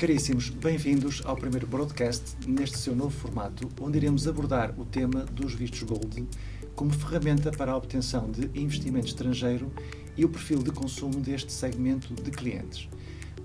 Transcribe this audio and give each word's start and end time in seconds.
Caríssimos, 0.00 0.48
bem-vindos 0.48 1.20
ao 1.26 1.36
primeiro 1.36 1.66
broadcast 1.66 2.34
neste 2.48 2.78
seu 2.78 2.96
novo 2.96 3.10
formato, 3.10 3.68
onde 3.78 3.98
iremos 3.98 4.26
abordar 4.26 4.72
o 4.80 4.84
tema 4.86 5.26
dos 5.26 5.52
vistos 5.52 5.82
Gold 5.82 6.26
como 6.74 6.90
ferramenta 6.90 7.50
para 7.50 7.72
a 7.72 7.76
obtenção 7.76 8.30
de 8.30 8.48
investimento 8.58 9.08
estrangeiro 9.08 9.70
e 10.16 10.24
o 10.24 10.28
perfil 10.30 10.62
de 10.62 10.70
consumo 10.70 11.20
deste 11.20 11.52
segmento 11.52 12.14
de 12.14 12.30
clientes. 12.30 12.88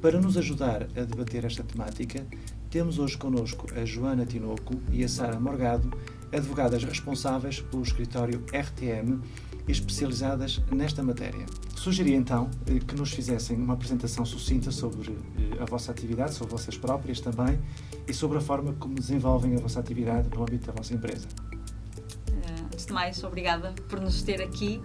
Para 0.01 0.21
nos 0.21 0.37
ajudar 0.37 0.83
a 0.95 1.03
debater 1.03 1.43
esta 1.43 1.61
temática, 1.61 2.25
temos 2.69 2.99
hoje 2.99 3.17
connosco 3.17 3.67
a 3.75 3.83
Joana 3.83 4.25
Tinoco 4.25 4.75
e 4.93 5.03
a 5.03 5.09
Sara 5.09 5.37
Morgado, 5.37 5.91
advogadas 6.31 6.85
responsáveis 6.85 7.59
pelo 7.59 7.83
escritório 7.83 8.41
RTM 8.53 9.21
especializadas 9.67 10.61
nesta 10.71 11.01
matéria. 11.03 11.45
Sugeri 11.75 12.13
então 12.13 12.49
eh, 12.67 12.79
que 12.79 12.95
nos 12.95 13.11
fizessem 13.11 13.57
uma 13.57 13.73
apresentação 13.73 14.25
sucinta 14.25 14.71
sobre 14.71 15.11
eh, 15.11 15.61
a 15.61 15.65
vossa 15.65 15.91
atividade, 15.91 16.33
sobre 16.33 16.53
vocês 16.53 16.77
próprias 16.77 17.19
também 17.19 17.59
e 18.07 18.13
sobre 18.13 18.37
a 18.37 18.41
forma 18.41 18.73
como 18.73 18.95
desenvolvem 18.95 19.55
a 19.55 19.59
vossa 19.59 19.79
atividade 19.79 20.29
no 20.33 20.41
âmbito 20.41 20.67
da 20.67 20.73
vossa 20.73 20.93
empresa. 20.93 21.27
Uh, 22.29 22.65
antes 22.65 22.85
de 22.85 22.93
mais, 22.93 23.23
obrigada 23.23 23.73
por 23.89 23.99
nos 23.99 24.21
ter 24.21 24.41
aqui 24.41 24.81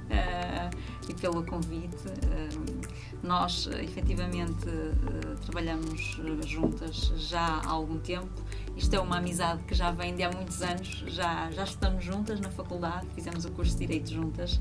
e 1.11 1.15
pelo 1.15 1.45
convite. 1.45 2.07
Uh, 2.07 3.01
nós, 3.23 3.67
efetivamente, 3.83 4.67
trabalhamos 5.45 6.19
juntas 6.47 7.13
já 7.19 7.61
há 7.63 7.69
algum 7.69 7.99
tempo. 7.99 8.31
Isto 8.75 8.95
é 8.95 9.01
uma 9.01 9.19
amizade 9.19 9.63
que 9.65 9.75
já 9.75 9.91
vem 9.91 10.15
de 10.15 10.23
há 10.23 10.31
muitos 10.31 10.63
anos. 10.63 11.05
Já, 11.07 11.51
já 11.51 11.65
estamos 11.65 12.03
juntas 12.03 12.41
na 12.41 12.51
faculdade, 12.51 13.07
fizemos 13.15 13.45
o 13.45 13.51
curso 13.51 13.73
de 13.73 13.81
Direito 13.81 14.11
juntas 14.11 14.59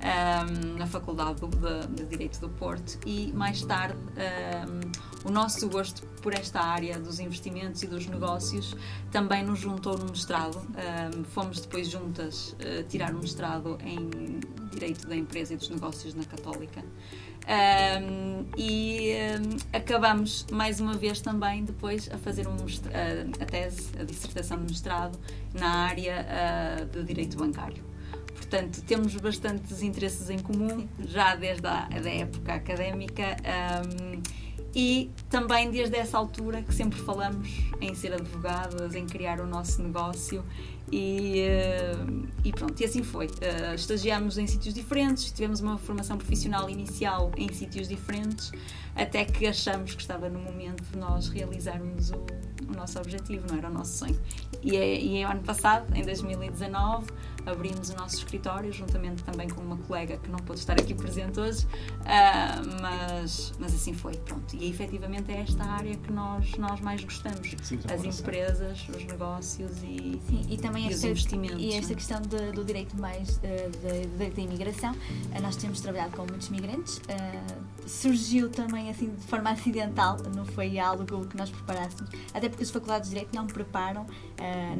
um, 0.00 0.78
na 0.78 0.86
Faculdade 0.86 1.40
de, 1.40 2.04
Direito 2.06 2.40
do 2.40 2.48
Porto 2.48 2.98
e 3.06 3.32
mais 3.32 3.62
tarde 3.62 3.96
um, 3.96 5.09
o 5.24 5.30
nosso 5.30 5.68
gosto 5.68 6.06
por 6.22 6.34
esta 6.34 6.60
área 6.60 6.98
dos 6.98 7.20
investimentos 7.20 7.82
e 7.82 7.86
dos 7.86 8.06
negócios 8.06 8.74
também 9.10 9.44
nos 9.44 9.58
juntou 9.58 9.98
no 9.98 10.06
mestrado. 10.06 10.56
Um, 10.58 11.24
fomos 11.24 11.60
depois 11.60 11.88
juntas 11.88 12.54
uh, 12.54 12.82
tirar 12.88 13.14
o 13.14 13.18
mestrado 13.18 13.78
em 13.84 14.40
Direito 14.70 15.06
da 15.06 15.16
Empresa 15.16 15.54
e 15.54 15.56
dos 15.56 15.68
Negócios 15.68 16.14
na 16.14 16.24
Católica. 16.24 16.82
Um, 17.50 18.46
e 18.56 19.12
um, 19.12 19.76
acabamos 19.76 20.46
mais 20.52 20.78
uma 20.78 20.94
vez 20.94 21.20
também 21.20 21.64
depois 21.64 22.08
a 22.12 22.18
fazer 22.18 22.46
um, 22.46 22.54
a, 22.54 23.42
a 23.42 23.46
tese, 23.46 23.90
a 23.98 24.04
dissertação 24.04 24.58
de 24.58 24.72
mestrado 24.72 25.18
na 25.52 25.68
área 25.68 26.26
uh, 26.26 26.86
de 26.86 27.04
direito 27.04 27.36
bancário. 27.36 27.82
Portanto, 28.34 28.82
temos 28.82 29.14
bastantes 29.16 29.82
interesses 29.82 30.30
em 30.30 30.38
comum, 30.38 30.88
já 31.00 31.36
desde 31.36 31.66
a 31.66 31.88
da 31.88 32.10
época 32.10 32.54
académica. 32.54 33.36
Um, 33.86 34.39
e 34.74 35.10
também 35.28 35.70
desde 35.70 35.96
essa 35.96 36.16
altura 36.16 36.62
que 36.62 36.74
sempre 36.74 36.98
falamos 37.00 37.48
em 37.80 37.94
ser 37.94 38.12
advogadas, 38.12 38.94
em 38.94 39.06
criar 39.06 39.40
o 39.40 39.46
nosso 39.46 39.82
negócio 39.82 40.44
e, 40.92 41.44
uh, 41.46 42.28
e 42.44 42.52
pronto, 42.52 42.80
e 42.80 42.84
assim 42.84 43.02
foi. 43.02 43.26
Uh, 43.26 43.74
estagiámos 43.74 44.38
em 44.38 44.46
sítios 44.46 44.74
diferentes, 44.74 45.30
tivemos 45.30 45.60
uma 45.60 45.78
formação 45.78 46.16
profissional 46.16 46.68
inicial 46.68 47.30
em 47.36 47.52
sítios 47.52 47.88
diferentes, 47.88 48.52
até 48.94 49.24
que 49.24 49.46
achamos 49.46 49.94
que 49.94 50.00
estava 50.00 50.28
no 50.28 50.38
momento 50.38 50.82
de 50.82 50.98
nós 50.98 51.28
realizarmos 51.28 52.10
o, 52.10 52.26
o 52.68 52.76
nosso 52.76 52.98
objetivo, 52.98 53.46
não 53.48 53.58
era 53.58 53.68
o 53.68 53.72
nosso 53.72 53.98
sonho. 53.98 54.18
E, 54.62 54.76
é, 54.76 55.00
e 55.00 55.18
é 55.18 55.24
ano 55.24 55.42
passado, 55.42 55.86
em 55.94 56.04
2019, 56.04 57.06
abrimos 57.46 57.90
o 57.90 57.96
nosso 57.96 58.16
escritório, 58.16 58.72
juntamente 58.72 59.22
também 59.22 59.48
com 59.48 59.60
uma 59.60 59.76
colega 59.76 60.16
que 60.18 60.28
não 60.30 60.38
pôde 60.38 60.60
estar 60.60 60.74
aqui 60.74 60.94
presente 60.94 61.40
hoje, 61.40 61.66
uh, 61.66 62.80
mas, 62.80 63.52
mas 63.58 63.74
assim 63.74 63.94
foi, 63.94 64.16
pronto. 64.16 64.54
E 64.54 64.68
efetivamente 64.68 65.30
é 65.32 65.40
esta 65.40 65.64
área 65.64 65.96
que 65.96 66.12
nós, 66.12 66.52
nós 66.56 66.80
mais 66.80 67.02
gostamos, 67.02 67.54
Sim, 67.62 67.78
as 67.92 68.04
empresas, 68.04 68.86
os 68.88 69.04
negócios 69.04 69.78
e, 69.82 70.20
Sim, 70.28 70.46
e 70.48 70.58
também 70.58 70.84
e 70.84 70.92
esta, 70.92 70.98
os 70.98 71.04
investimentos. 71.04 71.58
E 71.58 71.72
esta 71.72 71.94
questão 71.94 72.20
de, 72.20 72.52
do 72.52 72.64
direito 72.64 72.96
mais 72.96 73.38
uh, 73.38 74.34
da 74.34 74.42
imigração, 74.42 74.92
uh, 74.92 75.42
nós 75.42 75.56
temos 75.56 75.80
trabalhado 75.80 76.16
com 76.16 76.26
muitos 76.26 76.48
migrantes, 76.50 76.98
uh, 76.98 77.88
surgiu 77.88 78.50
também 78.50 78.90
assim 78.90 79.10
de 79.10 79.26
forma 79.26 79.50
acidental, 79.50 80.18
não 80.34 80.44
foi 80.44 80.78
algo 80.78 81.26
que 81.26 81.36
nós 81.36 81.50
preparássemos, 81.50 82.10
até 82.34 82.48
porque 82.50 82.64
as 82.64 82.70
faculdades 82.70 83.08
de 83.08 83.14
Direito 83.14 83.34
não 83.34 83.46
preparam, 83.46 84.06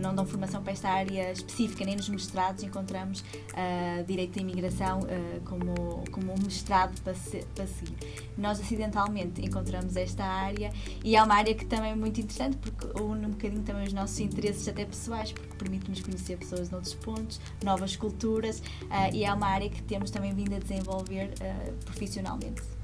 não 0.01 0.15
dão 0.15 0.27
formação 0.27 0.63
para 0.63 0.73
esta 0.73 0.89
área 0.89 1.33
específica, 1.33 1.85
nem 1.85 1.97
nos 1.97 2.09
mestrados 2.09 2.63
encontramos 2.63 3.21
uh, 3.21 4.05
Direito 4.07 4.35
da 4.35 4.41
Imigração 4.41 5.01
uh, 5.01 5.41
como, 5.45 6.05
como 6.11 6.33
um 6.33 6.43
mestrado 6.45 7.01
para, 7.03 7.15
se, 7.15 7.45
para 7.55 7.67
seguir. 7.67 7.97
Nós 8.37 8.61
acidentalmente 8.61 9.45
encontramos 9.45 9.97
esta 9.97 10.25
área 10.25 10.73
e 11.05 11.17
é 11.17 11.23
uma 11.23 11.35
área 11.35 11.55
que 11.55 11.65
também 11.65 11.93
é 11.93 11.95
muito 11.95 12.21
interessante 12.21 12.57
porque 12.57 12.87
une 13.01 13.27
um 13.27 13.31
bocadinho 13.31 13.63
também 13.63 13.85
os 13.85 13.93
nossos 13.93 14.19
interesses 14.21 14.67
até 14.69 14.85
pessoais, 14.85 15.33
porque 15.33 15.55
permite-nos 15.57 16.01
conhecer 16.01 16.37
pessoas 16.39 16.71
noutros 16.71 16.95
pontos, 16.95 17.41
novas 17.63 17.97
culturas 17.97 18.63
e 19.13 19.25
é 19.25 19.33
uma 19.33 19.47
área 19.47 19.69
que 19.69 19.83
temos 19.83 20.11
também 20.11 20.33
vindo 20.35 20.55
a 20.55 20.59
desenvolver 20.59 21.33
profissionalmente. 21.85 22.80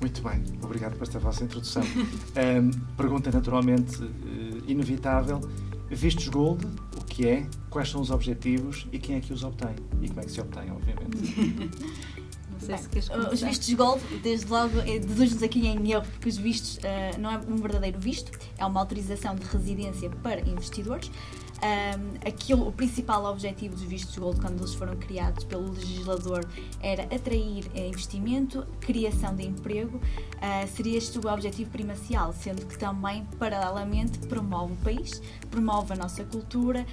Muito 0.00 0.22
bem, 0.22 0.42
obrigado 0.62 0.94
por 0.94 1.02
esta 1.02 1.18
vossa 1.18 1.44
introdução. 1.44 1.82
um, 2.36 2.70
pergunta 2.96 3.30
naturalmente 3.30 3.98
inevitável: 4.66 5.40
vistos 5.88 6.28
Gold, 6.28 6.66
o 6.98 7.04
que 7.04 7.26
é, 7.26 7.46
quais 7.70 7.88
são 7.88 8.00
os 8.00 8.10
objetivos 8.10 8.86
e 8.92 8.98
quem 8.98 9.16
é 9.16 9.20
que 9.20 9.32
os 9.32 9.42
obtém? 9.42 9.74
E 10.02 10.08
como 10.08 10.20
é 10.20 10.24
que 10.24 10.30
se 10.30 10.40
obtém, 10.40 10.70
obviamente. 10.70 11.76
Bem, 12.66 12.78
os 13.32 13.42
vistos 13.42 13.72
Gold, 13.74 14.02
desde 14.22 14.46
logo, 14.46 14.78
eh, 14.80 14.98
deduz-nos 14.98 15.42
aqui 15.42 15.66
em 15.66 15.92
erro, 15.92 16.04
porque 16.04 16.28
os 16.28 16.36
vistos 16.36 16.78
uh, 16.78 17.20
não 17.20 17.30
é 17.30 17.36
um 17.36 17.56
verdadeiro 17.56 17.98
visto, 18.00 18.30
é 18.56 18.64
uma 18.64 18.80
autorização 18.80 19.36
de 19.36 19.44
residência 19.46 20.10
para 20.22 20.40
investidores. 20.40 21.10
Um, 21.56 22.28
aquilo, 22.28 22.68
o 22.68 22.72
principal 22.72 23.24
objetivo 23.24 23.74
dos 23.74 23.84
vistos 23.84 24.16
gold 24.18 24.40
quando 24.40 24.58
eles 24.58 24.74
foram 24.74 24.94
criados 24.96 25.44
pelo 25.44 25.70
legislador 25.72 26.46
era 26.82 27.04
atrair 27.04 27.64
eh, 27.74 27.88
investimento, 27.88 28.66
criação 28.80 29.34
de 29.34 29.46
emprego, 29.46 29.96
uh, 29.96 30.68
seria 30.74 30.98
este 30.98 31.18
o 31.18 31.32
objetivo 31.32 31.70
primacial, 31.70 32.32
sendo 32.32 32.66
que 32.66 32.78
também, 32.78 33.26
paralelamente, 33.38 34.18
promove 34.28 34.74
o 34.74 34.76
país, 34.76 35.22
promove 35.50 35.94
a 35.94 35.96
nossa 35.96 36.24
cultura, 36.24 36.86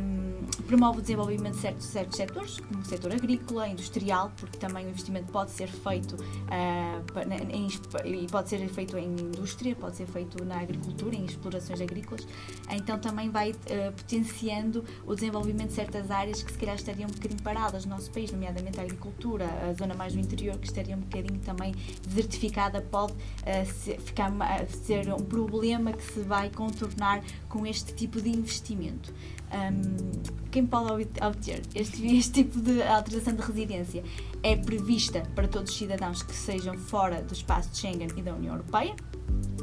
um, 0.00 0.46
promove 0.66 0.98
o 0.98 1.02
desenvolvimento 1.02 1.54
de 1.54 1.60
certos, 1.60 1.86
certos 1.86 2.16
setores, 2.16 2.60
como 2.60 2.80
o 2.80 2.84
setor 2.84 3.12
agrícola, 3.12 3.68
industrial, 3.68 4.32
porque 4.36 4.56
também 4.58 4.86
o 4.86 4.88
investimento 4.88 5.30
pode 5.30 5.50
ser 5.50 5.68
feito 5.68 6.14
uh, 6.14 7.52
em, 7.52 7.66
em, 7.66 8.26
pode 8.26 8.48
ser 8.48 8.66
feito 8.68 8.96
em 8.96 9.12
indústria, 9.12 9.74
pode 9.76 9.96
ser 9.96 10.06
feito 10.06 10.42
na 10.44 10.60
agricultura, 10.60 11.14
em 11.14 11.24
explorações 11.24 11.80
agrícolas, 11.80 12.26
então 12.70 12.98
também 12.98 13.28
vai 13.30 13.50
uh, 13.50 13.81
potenciando 13.90 14.84
o 15.06 15.14
desenvolvimento 15.14 15.68
de 15.68 15.74
certas 15.74 16.10
áreas 16.10 16.42
que 16.42 16.52
se 16.52 16.58
calhar 16.58 16.76
estariam 16.76 17.08
um 17.08 17.12
bocadinho 17.12 17.42
paradas 17.42 17.84
no 17.84 17.94
nosso 17.94 18.10
país, 18.10 18.30
nomeadamente 18.30 18.78
a 18.78 18.82
agricultura, 18.82 19.46
a 19.68 19.72
zona 19.72 19.94
mais 19.94 20.12
do 20.12 20.20
interior 20.20 20.58
que 20.58 20.66
estaria 20.66 20.96
um 20.96 21.00
bocadinho 21.00 21.40
também 21.40 21.74
desertificada, 22.06 22.80
pode 22.80 23.12
uh, 23.12 23.72
ser, 23.74 24.00
ficar, 24.00 24.30
ser 24.68 25.12
um 25.12 25.24
problema 25.24 25.92
que 25.92 26.02
se 26.02 26.20
vai 26.20 26.50
contornar 26.50 27.22
com 27.48 27.66
este 27.66 27.94
tipo 27.94 28.20
de 28.20 28.28
investimento. 28.30 29.12
Um, 29.52 30.22
quem 30.50 30.66
pode 30.66 31.08
obter 31.20 31.62
este, 31.74 32.06
este 32.16 32.44
tipo 32.44 32.60
de 32.60 32.82
autorização 32.82 33.34
de 33.34 33.42
residência 33.42 34.02
é 34.42 34.56
prevista 34.56 35.22
para 35.34 35.46
todos 35.46 35.72
os 35.72 35.76
cidadãos 35.76 36.22
que 36.22 36.34
sejam 36.34 36.74
fora 36.78 37.20
do 37.22 37.34
espaço 37.34 37.70
de 37.70 37.78
Schengen 37.78 38.08
e 38.16 38.22
da 38.22 38.34
União 38.34 38.54
Europeia 38.54 38.94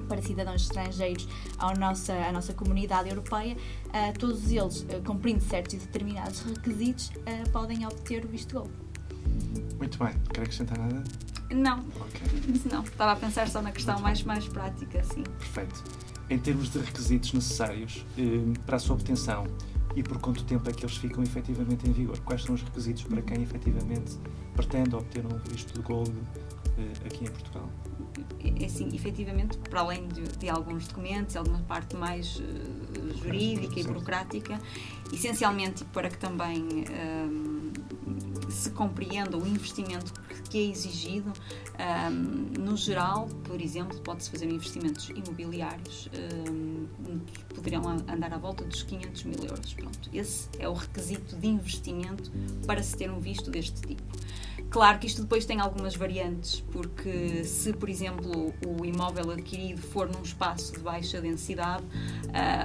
para 0.10 0.22
cidadãos 0.22 0.64
estrangeiros 0.64 1.28
à 1.58 1.74
nossa, 1.76 2.14
à 2.14 2.32
nossa 2.32 2.54
comunidade 2.54 3.10
europeia, 3.10 3.56
uh, 3.56 4.18
todos 4.18 4.52
eles, 4.52 4.82
uh, 4.82 5.02
cumprindo 5.06 5.42
certos 5.42 5.76
e 5.76 5.78
determinados 5.78 6.42
requisitos, 6.42 7.10
uh, 7.10 7.50
podem 7.52 7.86
obter 7.86 8.26
o 8.26 8.28
visto 8.28 8.56
gold. 8.56 8.72
Muito 9.78 9.98
bem, 9.98 10.14
quer 10.34 10.42
acrescentar 10.42 10.78
nada? 10.78 11.04
Não. 11.54 11.80
Okay. 11.80 12.62
Não, 12.70 12.84
estava 12.84 13.14
a 13.14 13.16
pensar 13.16 13.48
só 13.48 13.62
na 13.62 13.72
questão 13.72 14.00
mais, 14.00 14.24
mais 14.24 14.48
prática, 14.48 15.04
sim. 15.04 15.24
Perfeito. 15.24 15.84
Em 16.30 16.38
termos 16.38 16.70
de 16.70 16.80
requisitos 16.80 17.34
necessários 17.34 18.06
eh, 18.18 18.60
para 18.66 18.76
a 18.76 18.80
sua 18.80 18.96
obtenção 18.96 19.48
e 19.96 20.04
por 20.04 20.20
quanto 20.20 20.44
tempo 20.44 20.70
é 20.70 20.74
que 20.74 20.86
eles 20.86 20.96
ficam 20.98 21.24
efetivamente 21.24 21.90
em 21.90 21.92
vigor? 21.92 22.20
Quais 22.20 22.44
são 22.44 22.54
os 22.54 22.62
requisitos 22.62 23.04
para 23.04 23.22
quem 23.24 23.42
efetivamente 23.42 24.18
pretende 24.54 24.96
obter 24.96 25.26
um 25.26 25.38
visto 25.50 25.74
de 25.74 25.82
gold 25.82 26.14
eh, 26.78 27.08
aqui 27.08 27.26
em 27.26 27.32
Portugal? 27.32 27.70
É 28.60 28.66
assim, 28.66 28.90
efetivamente, 28.94 29.58
para 29.58 29.82
além 29.82 30.08
de, 30.08 30.22
de 30.22 30.50
alguns 30.50 30.88
documentos, 30.88 31.36
alguma 31.36 31.60
parte 31.60 31.96
mais 31.96 32.38
uh, 32.38 33.18
jurídica 33.18 33.80
e 33.80 33.84
burocrática, 33.84 34.60
essencialmente 35.12 35.84
para 35.86 36.10
que 36.10 36.18
também 36.18 36.62
uh, 36.62 37.49
se 38.50 38.72
compreenda 38.72 39.38
o 39.38 39.48
investimento 39.48 40.14
que 40.50 40.58
é 40.58 40.72
exigido. 40.72 41.32
Um, 41.80 42.62
no 42.62 42.76
geral, 42.76 43.28
por 43.44 43.62
exemplo, 43.62 44.00
pode-se 44.02 44.30
fazer 44.30 44.50
investimentos 44.50 45.10
imobiliários 45.10 46.10
um, 46.50 47.20
que 47.20 47.44
poderão 47.56 47.88
andar 47.88 48.34
à 48.34 48.38
volta 48.38 48.64
dos 48.66 48.84
500 48.84 49.24
mil 49.24 49.44
euros. 49.44 49.74
Pronto, 49.74 50.10
esse 50.14 50.50
é 50.58 50.68
o 50.68 50.74
requisito 50.74 51.36
de 51.36 51.48
investimento 51.48 52.32
para 52.66 52.84
se 52.84 52.98
ter 52.98 53.10
um 53.10 53.20
visto 53.20 53.50
deste 53.50 53.82
tipo. 53.82 54.04
Claro 54.70 55.00
que 55.00 55.08
isto 55.08 55.24
depois 55.24 55.46
tem 55.46 55.60
algumas 55.60 55.96
variantes, 55.96 56.64
porque 56.72 57.44
se, 57.44 57.74
por 57.74 57.90
exemplo, 57.90 58.54
o 58.68 58.86
imóvel 58.86 59.32
adquirido 59.32 59.82
for 59.82 60.08
num 60.08 60.22
espaço 60.22 60.74
de 60.74 60.80
baixa 60.80 61.20
densidade, 61.20 61.84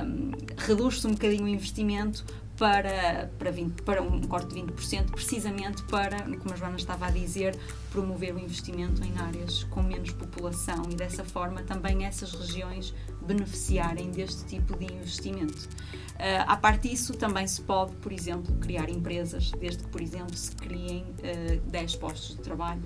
um, 0.05 0.33
reduz-se 0.59 1.07
um 1.07 1.13
bocadinho 1.13 1.45
o 1.45 1.49
investimento 1.49 2.25
para, 2.59 3.31
para, 3.39 3.51
20, 3.51 3.83
para 3.83 4.03
um 4.03 4.21
corte 4.23 4.55
de 4.55 4.63
20%, 4.63 5.11
precisamente 5.11 5.83
para, 5.85 6.23
como 6.23 6.53
a 6.53 6.57
Joana 6.57 6.77
estava 6.77 7.07
a 7.07 7.11
dizer, 7.11 7.59
promover 7.91 8.35
o 8.35 8.39
investimento 8.39 9.03
em 9.05 9.17
áreas 9.19 9.65
com 9.65 9.83
menos 9.83 10.11
população 10.11 10.85
e 10.91 10.95
dessa 10.95 11.25
forma 11.25 11.63
também 11.63 12.05
essas 12.05 12.33
regiões 12.33 12.95
beneficiarem 13.27 14.11
deste 14.11 14.45
tipo 14.45 14.77
de 14.77 14.93
investimento. 14.93 15.69
Uh, 16.15 16.47
a 16.47 16.57
parte 16.57 16.89
disso, 16.89 17.13
também 17.15 17.47
se 17.47 17.61
pode, 17.63 17.93
por 17.97 18.13
exemplo, 18.13 18.55
criar 18.61 18.89
empresas, 18.89 19.51
desde 19.59 19.83
que, 19.83 19.89
por 19.89 20.01
exemplo, 20.01 20.37
se 20.37 20.53
criem 20.53 21.03
uh, 21.03 21.61
ah, 21.67 21.71
10 21.71 21.97
postos 21.97 22.37
de 22.37 22.43
trabalho. 22.43 22.83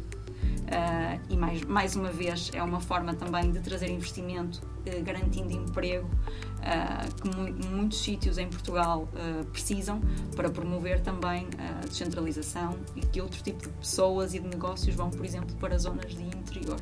Uh, 0.68 1.18
e 1.30 1.36
mais, 1.36 1.62
mais 1.64 1.96
uma 1.96 2.10
vez 2.10 2.50
é 2.52 2.62
uma 2.62 2.78
forma 2.78 3.14
também 3.14 3.50
de 3.50 3.58
trazer 3.60 3.90
investimento 3.90 4.60
uh, 4.62 5.02
garantindo 5.02 5.50
emprego 5.50 6.06
uh, 6.06 7.14
que 7.14 7.34
mu 7.34 7.70
muitos 7.70 7.98
sítios 8.02 8.36
em 8.36 8.46
Portugal 8.48 9.08
precisam 9.50 10.00
para 10.36 10.50
promover 10.50 11.00
também 11.00 11.46
a 11.58 11.86
descentralização 11.86 12.76
e 12.94 13.00
que 13.00 13.18
outro 13.20 13.42
tipo 13.42 13.62
de 13.62 13.68
pessoas 13.70 14.34
e 14.34 14.40
de 14.40 14.48
negócios 14.48 14.94
vão, 14.94 15.08
por 15.08 15.24
exemplo, 15.24 15.56
para 15.56 15.78
zonas 15.78 16.14
de 16.14 16.22
interior. 16.22 16.78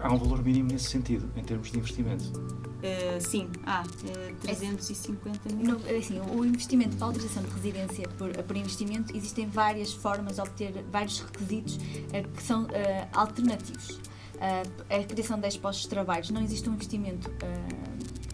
Há 0.00 0.12
um 0.12 0.18
valor 0.18 0.44
mínimo 0.44 0.70
nesse 0.70 0.90
sentido, 0.90 1.28
em 1.36 1.42
termos 1.42 1.72
de 1.72 1.78
investimento? 1.78 2.69
Uh, 2.80 3.20
sim, 3.20 3.48
há 3.66 3.82
uh, 3.82 4.36
350 4.40 5.54
mil. 5.54 5.78
No, 5.78 5.98
assim, 5.98 6.18
o 6.18 6.44
investimento 6.44 6.96
para 6.96 7.06
autorização 7.08 7.42
de 7.42 7.50
residência 7.50 8.08
por, 8.16 8.30
por 8.30 8.56
investimento, 8.56 9.14
existem 9.14 9.46
várias 9.46 9.92
formas 9.92 10.36
de 10.36 10.40
obter 10.40 10.84
vários 10.90 11.20
requisitos 11.20 11.76
uh, 11.76 12.28
que 12.34 12.42
são 12.42 12.66
eh, 12.72 13.06
alternativos. 13.12 14.00
a 14.40 15.04
criação 15.04 15.36
de 15.36 15.42
10 15.42 15.58
postos 15.58 15.82
de 15.82 15.90
trabalho, 15.90 16.24
não 16.32 16.42
existe 16.42 16.68
um 16.70 16.72
investimento 16.72 17.30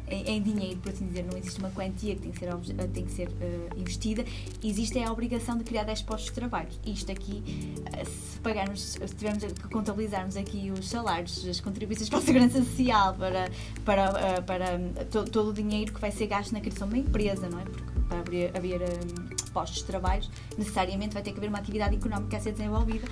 em, 0.09 0.37
em, 0.37 0.43
dinheiro, 0.43 0.79
por 0.79 0.93
assim 0.93 1.07
dizer, 1.07 1.25
não 1.25 1.37
existe 1.37 1.59
uma 1.59 1.71
quantia 1.71 2.15
que 2.15 2.23
tem 2.23 2.31
que 2.31 2.39
ser, 2.39 2.49
eh, 2.49 2.87
tem 2.93 3.05
que 3.05 3.13
ser 3.13 3.29
uh, 3.29 3.81
investida, 3.81 4.25
existe 4.63 4.99
a 4.99 5.13
obrigação 5.13 5.59
de 5.59 5.65
criar 5.65 5.85
10 5.85 6.03
postos 6.03 6.27
de 6.27 6.33
trabalho. 6.33 6.69
Isto 6.85 7.11
aqui, 7.13 7.43
uh, 7.81 8.07
se 8.07 8.39
pagarmos, 8.41 8.81
se 8.81 9.15
tivermos 9.17 9.45
que 9.45 9.69
contabilizarmos 9.69 10.37
aqui 10.37 10.71
os 10.71 10.89
salários, 10.89 11.47
as 11.47 11.61
contribuições 11.61 12.09
para 12.09 12.19
a 12.19 12.23
segurança 12.23 12.63
social, 12.63 13.15
para, 13.15 13.51
para, 13.85 14.11
uh, 14.11 14.43
para 14.45 14.79
to, 15.11 15.25
todo 15.25 15.51
o 15.51 15.53
dinheiro 15.53 15.93
que 15.93 16.01
vai 16.01 16.11
ser 16.11 16.27
gasto 16.27 16.53
na 16.53 16.61
criação 16.61 16.89
de 16.89 16.95
uma 16.95 17.01
empresa, 17.01 17.49
não 17.49 17.61
é? 17.61 17.65
Porque 17.65 17.97
para 18.09 18.21
haver, 18.21 18.57
haver 18.57 18.81
postos 19.53 19.81
de 19.81 19.85
trabalho, 19.85 20.23
necessariamente 20.57 21.15
vai 21.15 21.23
ter 21.23 21.33
que 21.33 21.39
haver 21.39 21.49
uma 21.49 21.59
atividade 21.59 21.97
económica 21.97 22.37
a 22.37 22.41
ser 22.41 22.53
desenvolvida 22.53 23.07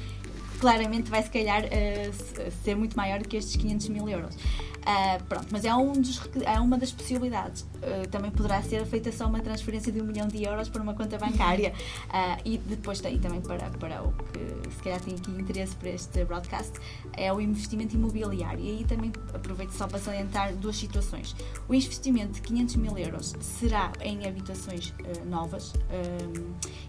claramente 0.61 1.11
vai 1.11 1.23
se 1.23 1.29
calhar 1.29 1.62
uh, 1.64 2.50
ser 2.62 2.75
muito 2.75 2.97
maior 2.97 3.19
do 3.19 3.29
que 3.29 3.37
estes 3.37 3.56
500 3.56 3.88
mil 3.88 4.08
euros. 4.08 4.35
Uh, 4.84 5.25
pronto, 5.25 5.46
mas 5.50 5.64
é, 5.64 5.75
um 5.75 5.92
dos, 5.92 6.20
é 6.44 6.60
uma 6.60 6.76
das 6.76 6.92
possibilidades. 6.92 7.64
Uh, 7.84 8.08
também 8.08 8.31
poderá 8.31 8.62
ser 8.62 8.84
feita 8.86 9.12
só 9.12 9.26
uma 9.26 9.40
transferência 9.40 9.92
de 9.92 10.00
um 10.00 10.04
milhão 10.04 10.26
de 10.26 10.42
euros 10.42 10.69
para 10.70 10.82
uma 10.82 10.94
conta 10.94 11.19
bancária. 11.19 11.75
Uh, 12.06 12.40
e 12.44 12.58
depois 12.58 13.00
tem 13.00 13.19
também 13.19 13.40
para, 13.40 13.69
para 13.70 14.02
o 14.02 14.12
que 14.12 14.75
se 14.75 14.82
calhar 14.82 15.00
tem 15.00 15.14
aqui 15.14 15.31
interesse 15.31 15.76
para 15.76 15.90
este 15.90 16.25
broadcast, 16.25 16.72
é 17.12 17.32
o 17.32 17.40
investimento 17.40 17.94
imobiliário. 17.94 18.64
E 18.64 18.70
aí 18.70 18.84
também 18.84 19.12
aproveito 19.34 19.72
só 19.72 19.86
para 19.86 19.98
salientar 19.98 20.54
duas 20.54 20.76
situações. 20.76 21.36
O 21.69 21.75
investimento 21.75 22.32
de 22.32 22.40
500 22.42 22.76
mil 22.76 22.96
euros 22.96 23.34
será 23.40 23.92
em 24.00 24.26
habitações 24.26 24.94
novas. 25.26 25.75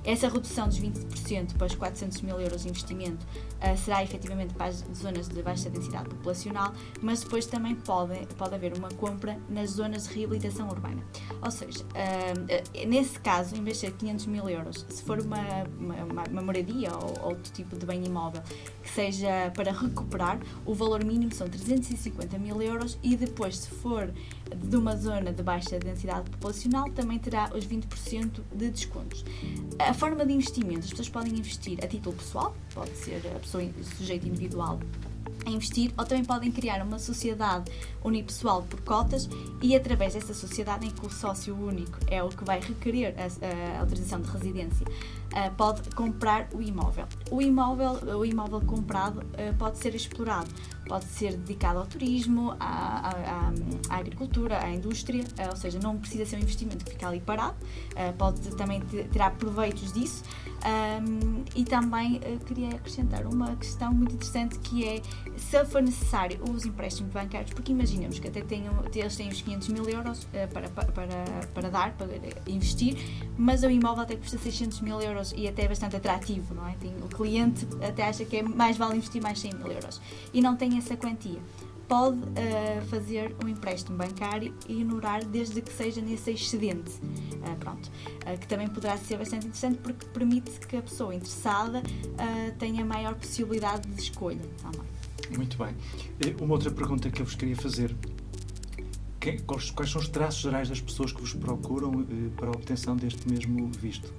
essa 0.04 0.28
redução 0.30 0.68
dos 0.68 0.80
20% 0.80 1.58
para 1.58 1.68
os 1.68 1.76
400 1.76 2.22
mil 2.22 2.40
euros 2.40 2.64
de 2.64 2.70
investimento 2.70 3.26
será 3.78 4.04
efetivamente 4.04 4.54
para 4.54 4.68
as 4.68 4.86
zonas 4.96 5.28
de 5.28 5.42
baixa 5.42 5.70
densidade 5.70 6.10
populacional, 6.10 6.74
mas 7.02 7.22
depois 7.22 7.46
também 7.46 7.76
pode, 7.76 8.26
pode 8.38 8.56
haver 8.56 8.78
uma 8.78 8.90
compra 8.90 9.38
nas 9.50 9.72
zonas 9.72 10.08
de 10.08 10.16
reabilitação 10.16 10.68
urbana. 10.68 10.85
Ou 11.42 11.52
seja, 11.52 11.84
uh, 11.84 12.88
nesse 12.88 13.20
caso, 13.20 13.56
ser 13.74 13.92
500 13.92 14.26
mil 14.28 14.50
euros, 14.50 14.86
se 14.90 15.04
for 15.04 15.20
uma, 15.20 15.64
uma, 15.78 16.24
uma 16.30 16.42
moradia 16.42 16.92
ou 16.96 17.30
outro 17.30 17.52
tipo 17.52 17.78
de 17.78 17.86
bem 17.86 18.06
imóvel 18.06 18.42
que 18.82 18.90
seja 18.90 19.52
para 19.56 19.72
recuperar, 19.72 20.40
o 20.66 20.74
valor 20.74 21.04
mínimo 21.04 21.34
são 21.34 21.48
350 21.48 22.38
mil 22.38 22.62
euros 22.62 22.98
e 23.04 23.16
depois, 23.16 23.58
se 23.58 23.70
for 23.70 24.12
de 24.56 24.78
uma 24.78 24.96
zona 24.96 25.32
de 25.32 25.44
baixa 25.44 25.78
densidade 25.80 26.30
populacional, 26.30 26.90
também 26.92 27.20
terá 27.20 27.52
os 27.54 27.66
20% 27.66 28.42
de 28.54 28.70
descontos. 28.70 29.26
A 29.80 29.94
forma 29.94 30.26
de 30.26 30.34
investimento, 30.34 30.80
as 30.80 30.90
pessoas 30.90 31.10
podem 31.10 31.34
investir 31.34 31.84
a 31.84 31.88
título 31.88 32.16
pessoal, 32.16 32.56
pode 32.74 32.96
ser 32.98 33.22
a 33.36 33.40
pessoa, 33.40 33.64
sujeito 33.98 34.28
individual 34.28 34.80
a 35.46 35.50
investir 35.50 35.92
ou 35.98 36.06
também 36.06 36.26
podem 36.26 36.52
criar 36.52 36.82
uma 36.82 37.00
sociedade 37.00 37.72
unipessoal 38.04 38.64
por 38.64 38.82
cotas 38.82 39.30
e 39.62 39.76
através 39.76 40.14
dessa 40.14 40.34
sociedade 40.34 40.88
em 40.88 40.92
que 40.92 41.06
o 41.06 41.10
sócio 41.10 41.56
único 41.56 41.98
é 42.08 42.24
o 42.24 42.30
que 42.30 42.44
vai 42.44 42.60
requerer 42.60 43.16
a, 43.18 43.78
a 43.78 43.80
autorização 43.82 44.22
de 44.22 44.30
residência 44.30 44.86
uh, 45.36 45.54
pode 45.56 45.90
comprar 45.92 46.48
o 46.54 46.62
imóvel. 46.62 47.06
O 47.30 47.42
imóvel, 47.42 48.18
o 48.18 48.26
imóvel 48.26 48.62
comprado 48.62 49.20
uh, 49.20 49.56
pode 49.58 49.78
ser 49.78 49.94
explorado, 49.94 50.48
pode 50.88 51.06
ser 51.06 51.36
dedicado 51.36 51.80
ao 51.80 51.86
turismo, 51.86 52.56
à, 52.60 53.10
à, 53.10 53.54
à 53.90 53.98
agricultura, 53.98 54.64
à 54.64 54.70
indústria, 54.70 55.24
uh, 55.24 55.50
ou 55.50 55.56
seja, 55.56 55.80
não 55.80 55.98
precisa 55.98 56.26
ser 56.26 56.38
um 56.38 56.40
investimento 56.40 56.86
que 56.86 56.92
fica 56.92 57.08
ali 57.08 57.20
parado, 57.20 57.56
pode 58.18 58.42
também 58.56 58.82
tirar 59.12 59.32
proveitos 59.32 59.92
disso. 59.92 60.24
Um, 60.66 61.44
e 61.56 61.64
também 61.64 62.20
queria 62.46 62.70
acrescentar 62.70 63.28
uma 63.28 63.56
questão 63.56 63.94
muito 63.94 64.16
interessante 64.16 64.58
que 64.60 64.88
é 64.88 65.02
se 65.38 65.64
for 65.66 65.82
necessário 65.82 66.40
os 66.50 66.66
empréstimos 66.66 67.14
bancários, 67.14 67.54
porque 67.54 67.72
imaginemos 67.72 68.18
que 68.18 68.28
até 68.28 68.42
tenham, 68.42 68.74
eles 68.94 69.16
têm 69.16 69.30
os 69.30 69.42
500 69.42 69.68
mil 69.68 69.88
euros 69.88 70.26
para, 70.52 70.70
para, 70.70 70.86
para, 70.92 71.48
para 71.54 71.70
dar, 71.70 71.94
para 71.94 72.08
investir, 72.48 72.98
mas 73.38 73.64
o 73.64 73.70
imóvel 73.70 74.04
até 74.04 74.16
custa 74.16 74.38
600 74.38 74.82
mil 74.82 75.00
euros 75.02 75.34
e 75.36 75.48
até 75.48 75.64
é 75.64 75.68
bastante 75.68 75.96
atrativo, 75.96 76.54
não 76.54 76.68
é? 76.68 76.74
Tem, 76.74 76.94
o 76.98 77.08
cliente 77.08 77.68
até 77.82 78.08
acha 78.08 78.26
que 78.26 78.38
é 78.38 78.44
mais 78.44 78.78
vale 78.78 78.98
investir 78.98 79.22
mais 79.22 79.40
100 79.40 79.56
mil 79.56 79.72
euros 79.72 80.02
e 80.34 80.42
não 80.42 80.56
tem 80.56 80.78
essa 80.78 80.96
quantia. 80.96 81.40
Pode 81.88 82.18
uh, 82.18 82.86
fazer 82.90 83.36
um 83.44 83.48
empréstimo 83.48 83.96
bancário 83.96 84.56
e 84.68 84.82
ignorar 84.82 85.24
desde 85.24 85.62
que 85.62 85.72
seja 85.72 86.02
nesse 86.02 86.32
excedente. 86.32 86.90
Uh, 86.92 87.56
pronto. 87.60 87.92
Uh, 88.26 88.40
que 88.40 88.48
também 88.48 88.68
poderá 88.68 88.98
ser 88.98 89.18
bastante 89.18 89.46
interessante 89.46 89.78
porque 89.78 90.06
permite 90.08 90.52
que 90.62 90.78
a 90.78 90.82
pessoa 90.82 91.14
interessada 91.14 91.84
tenha 92.58 92.84
maior 92.84 93.14
possibilidade 93.14 93.88
de 93.88 94.02
escolha 94.02 94.42
também. 94.62 94.88
Muito 95.38 95.58
bem. 95.58 95.76
Uma 96.42 96.54
outra 96.54 96.72
pergunta 96.72 97.10
que 97.10 97.22
eu 97.22 97.26
vos 97.26 97.36
queria 97.36 97.56
fazer 97.56 97.96
quais, 99.34 99.92
são 99.92 100.02
os 100.02 100.08
traços 100.08 100.42
gerais 100.42 100.70
das 100.70 100.80
pessoas 100.80 101.12
que 101.12 101.22
vos 101.22 101.34
procuram 101.34 102.06
para 102.36 102.48
a 102.48 102.52
obtenção 102.52 102.96
deste 102.96 103.30
mesmo 103.30 103.70
visto? 103.80 104.14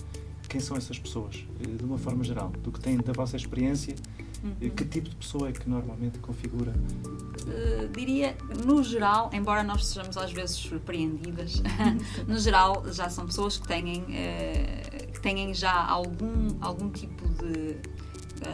quem 0.49 0.61
são 0.61 0.77
essas 0.77 0.99
pessoas, 0.99 1.45
eh, 1.61 1.67
de 1.67 1.85
uma 1.85 1.99
forma 1.99 2.25
geral, 2.25 2.49
do 2.63 2.73
que 2.73 2.81
têm 2.81 2.97
da 2.97 3.13
vossa 3.13 3.37
experiência, 3.37 3.95
uhum. 4.43 4.71
que 4.71 4.85
tipo 4.85 5.09
de 5.09 5.17
pessoa 5.17 5.49
é 5.49 5.53
que 5.53 5.69
normalmente 5.69 6.19
configura? 6.19 6.73
Uh, 6.73 7.89
diria, 7.95 8.37
no 8.65 8.83
geral, 8.83 9.31
embora 9.33 9.63
nós 9.63 9.87
sejamos 9.87 10.17
às 10.17 10.33
vezes 10.33 10.57
surpreendidas, 10.57 11.63
no 12.27 12.39
geral 12.39 12.85
já 12.93 13.09
são 13.09 13.27
pessoas 13.27 13.59
que 13.59 13.69
têm, 13.69 14.03
uh, 14.03 15.13
que 15.13 15.21
têm 15.21 15.53
já 15.53 15.85
algum, 15.85 16.57
algum 16.61 16.91
tipo 16.91 17.29
de 17.29 17.77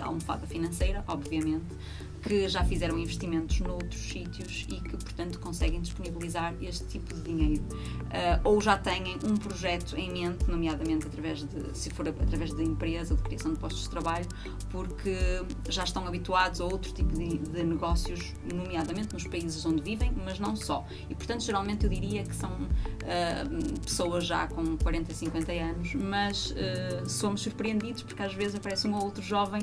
almofada 0.03 0.47
financeira, 0.47 1.05
obviamente, 1.07 1.67
que 2.23 2.49
já 2.49 2.65
fizeram 2.65 2.97
investimentos 2.99 3.59
noutros 3.61 4.01
sítios 4.01 4.67
e 4.71 4.81
que, 4.81 4.97
portanto, 4.97 5.41
conseguem 5.41 5.81
disponibilizar 5.81 6.55
este 6.63 6.85
tipo 6.85 7.13
de 7.15 7.21
dinheiro. 7.23 7.63
Uh, 7.63 8.41
ou 8.45 8.61
já 8.61 8.79
têm 8.79 9.19
um 9.25 9.37
projeto 9.37 9.97
em 9.97 10.11
mente, 10.11 10.49
nomeadamente 10.49 11.07
através 11.07 11.43
de, 11.45 11.77
se 11.77 11.91
for 11.91 12.09
através 12.09 12.55
de 12.55 12.63
empresa, 12.63 13.17
de 13.17 13.23
criação 13.23 13.53
de 13.53 13.59
postos 13.59 13.83
de 13.83 13.91
trabalho, 13.91 14.27
porque 14.71 15.17
já 15.69 15.83
estão 15.83 16.07
habituados 16.07 16.61
a 16.61 16.65
outro 16.65 16.93
tipo 16.93 17.13
de, 17.13 17.39
de 17.39 17.63
negócios, 17.65 18.35
nomeadamente 18.53 19.13
nos 19.15 19.27
países 19.27 19.65
onde 19.67 19.83
vivem, 19.83 20.13
mas 20.25 20.39
não 20.39 20.55
só. 20.55 20.87
E, 21.11 21.15
portanto, 21.15 21.43
geralmente 21.43 21.85
eu 21.85 21.91
diria 21.91 22.23
que 22.23 22.37
são 22.37 22.53
uh, 22.53 23.81
pessoas 23.81 24.25
já 24.25 24.47
com 24.47 24.77
40, 24.77 25.13
50 25.13 25.53
anos, 25.53 25.95
mas 25.95 26.51
uh, 26.53 27.09
somos 27.09 27.41
surpreendidos 27.41 28.05
porque 28.05 28.23
às 28.23 28.33
vezes 28.33 28.55
aparece 28.55 28.87
um 28.87 28.95
ou 28.95 29.05
outro 29.05 29.23
jovem 29.23 29.63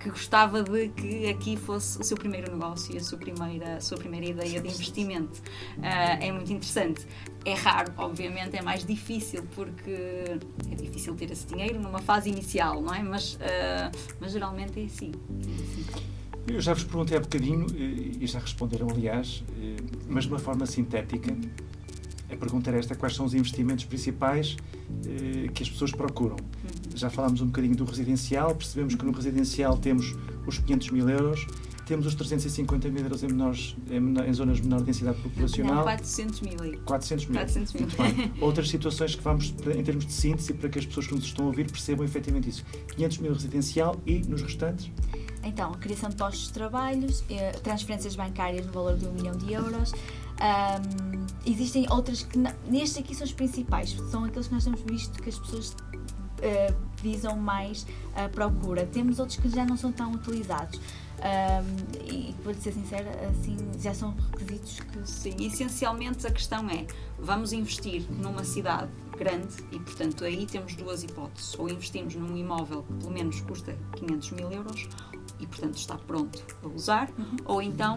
que 0.00 0.10
gostava 0.10 0.62
de 0.62 0.88
que 0.88 1.28
aqui 1.28 1.56
fosse 1.68 2.00
o 2.00 2.02
seu 2.02 2.16
primeiro 2.16 2.50
negócio 2.50 2.94
e 2.94 2.96
a 2.96 3.04
sua 3.04 3.18
primeira, 3.18 3.76
a 3.76 3.80
sua 3.82 3.98
primeira 3.98 4.26
ideia 4.26 4.58
de 4.58 4.68
investimento. 4.68 5.38
Uh, 5.76 6.16
é 6.18 6.32
muito 6.32 6.50
interessante. 6.50 7.06
É 7.44 7.52
raro, 7.52 7.92
obviamente, 7.98 8.56
é 8.56 8.62
mais 8.62 8.86
difícil 8.86 9.42
porque 9.54 9.90
é 10.70 10.74
difícil 10.74 11.14
ter 11.14 11.30
esse 11.30 11.46
dinheiro 11.46 11.78
numa 11.78 11.98
fase 11.98 12.30
inicial, 12.30 12.80
não 12.80 12.94
é? 12.94 13.02
Mas, 13.02 13.34
uh, 13.34 13.38
mas 14.18 14.32
geralmente 14.32 14.80
é 14.80 14.84
assim. 14.84 15.12
É 15.12 15.62
assim. 15.62 15.84
Eu 16.54 16.60
já 16.62 16.72
vos 16.72 16.84
perguntei 16.84 17.18
há 17.18 17.20
bocadinho, 17.20 17.66
e 17.76 18.26
já 18.26 18.38
responderam, 18.38 18.88
aliás, 18.88 19.44
mas 20.08 20.24
de 20.24 20.30
uma 20.30 20.38
forma 20.38 20.64
sintética. 20.64 21.36
A 22.32 22.36
pergunta 22.36 22.70
era 22.70 22.78
esta: 22.78 22.94
quais 22.94 23.14
são 23.14 23.26
os 23.26 23.34
investimentos 23.34 23.84
principais 23.84 24.56
que 25.52 25.62
as 25.62 25.68
pessoas 25.68 25.92
procuram? 25.92 26.36
Já 26.94 27.10
falámos 27.10 27.42
um 27.42 27.46
bocadinho 27.48 27.76
do 27.76 27.84
residencial, 27.84 28.54
percebemos 28.54 28.94
que 28.94 29.04
no 29.04 29.12
residencial 29.12 29.76
temos 29.76 30.16
os 30.48 30.58
500 30.58 30.90
mil 30.90 31.08
euros, 31.08 31.46
temos 31.88 32.06
os 32.06 32.14
350 32.14 32.90
mil 32.90 33.02
euros 33.02 33.22
em, 33.22 33.28
menores, 33.28 33.76
em, 33.90 34.28
em 34.28 34.32
zonas 34.34 34.58
de 34.58 34.64
menor 34.64 34.82
densidade 34.82 35.18
populacional. 35.22 35.76
Não, 35.76 35.82
400 35.84 36.40
mil. 36.42 36.80
400 36.84 37.26
mil. 37.26 37.34
400 37.34 37.72
mil. 37.72 37.88
Outras 38.40 38.68
situações 38.68 39.14
que 39.14 39.22
vamos, 39.22 39.54
em 39.74 39.82
termos 39.82 40.04
de 40.04 40.12
síntese, 40.12 40.52
para 40.52 40.68
que 40.68 40.78
as 40.78 40.84
pessoas 40.84 41.06
que 41.06 41.14
nos 41.14 41.24
estão 41.24 41.46
a 41.46 41.48
ouvir 41.48 41.70
percebam 41.70 42.04
efetivamente 42.04 42.50
isso. 42.50 42.64
500 42.94 43.18
mil 43.18 43.32
residencial 43.32 43.96
e 44.04 44.18
nos 44.18 44.42
restantes? 44.42 44.90
Então, 45.42 45.72
a 45.72 45.78
criação 45.78 46.10
de 46.10 46.16
postos 46.16 46.48
de 46.48 46.52
trabalhos, 46.52 47.24
eh, 47.30 47.52
transferências 47.62 48.14
bancárias 48.14 48.66
no 48.66 48.72
valor 48.72 48.96
de 48.96 49.06
um 49.06 49.12
milhão 49.12 49.36
de 49.36 49.52
euros. 49.52 49.92
Um, 50.40 51.26
existem 51.44 51.86
outras 51.90 52.22
que, 52.22 52.38
nestes 52.70 52.98
aqui 52.98 53.14
são 53.14 53.24
os 53.24 53.32
principais, 53.32 53.90
são 54.10 54.24
aqueles 54.24 54.46
que 54.46 54.54
nós 54.54 54.64
temos 54.64 54.80
visto 54.82 55.20
que 55.20 55.28
as 55.30 55.38
pessoas 55.38 55.74
uh, 56.38 56.74
visam 57.02 57.36
mais 57.36 57.86
a 58.14 58.28
procura. 58.28 58.86
Temos 58.86 59.18
outros 59.18 59.38
que 59.38 59.48
já 59.48 59.64
não 59.64 59.76
são 59.76 59.92
tão 59.92 60.12
utilizados. 60.12 60.80
Um, 61.18 62.04
e 62.04 62.32
vou 62.44 62.54
ser 62.54 62.72
sincera, 62.72 63.10
assim, 63.28 63.56
já 63.80 63.92
são 63.92 64.14
requisitos 64.38 64.80
que. 64.80 65.10
Sim, 65.10 65.34
essencialmente 65.40 66.26
a 66.26 66.30
questão 66.30 66.68
é: 66.70 66.86
vamos 67.18 67.52
investir 67.52 68.06
numa 68.08 68.44
cidade 68.44 68.90
grande 69.18 69.56
e, 69.72 69.80
portanto, 69.80 70.24
aí 70.24 70.46
temos 70.46 70.76
duas 70.76 71.02
hipóteses. 71.02 71.58
Ou 71.58 71.68
investimos 71.68 72.14
num 72.14 72.36
imóvel 72.36 72.84
que 72.84 72.92
pelo 72.94 73.10
menos 73.10 73.40
custa 73.40 73.76
500 73.96 74.30
mil 74.30 74.52
euros, 74.52 74.88
e, 75.40 75.46
portanto, 75.46 75.76
está 75.76 75.96
pronto 75.96 76.44
a 76.62 76.68
usar, 76.68 77.10
uhum. 77.18 77.36
ou 77.44 77.62
então 77.62 77.96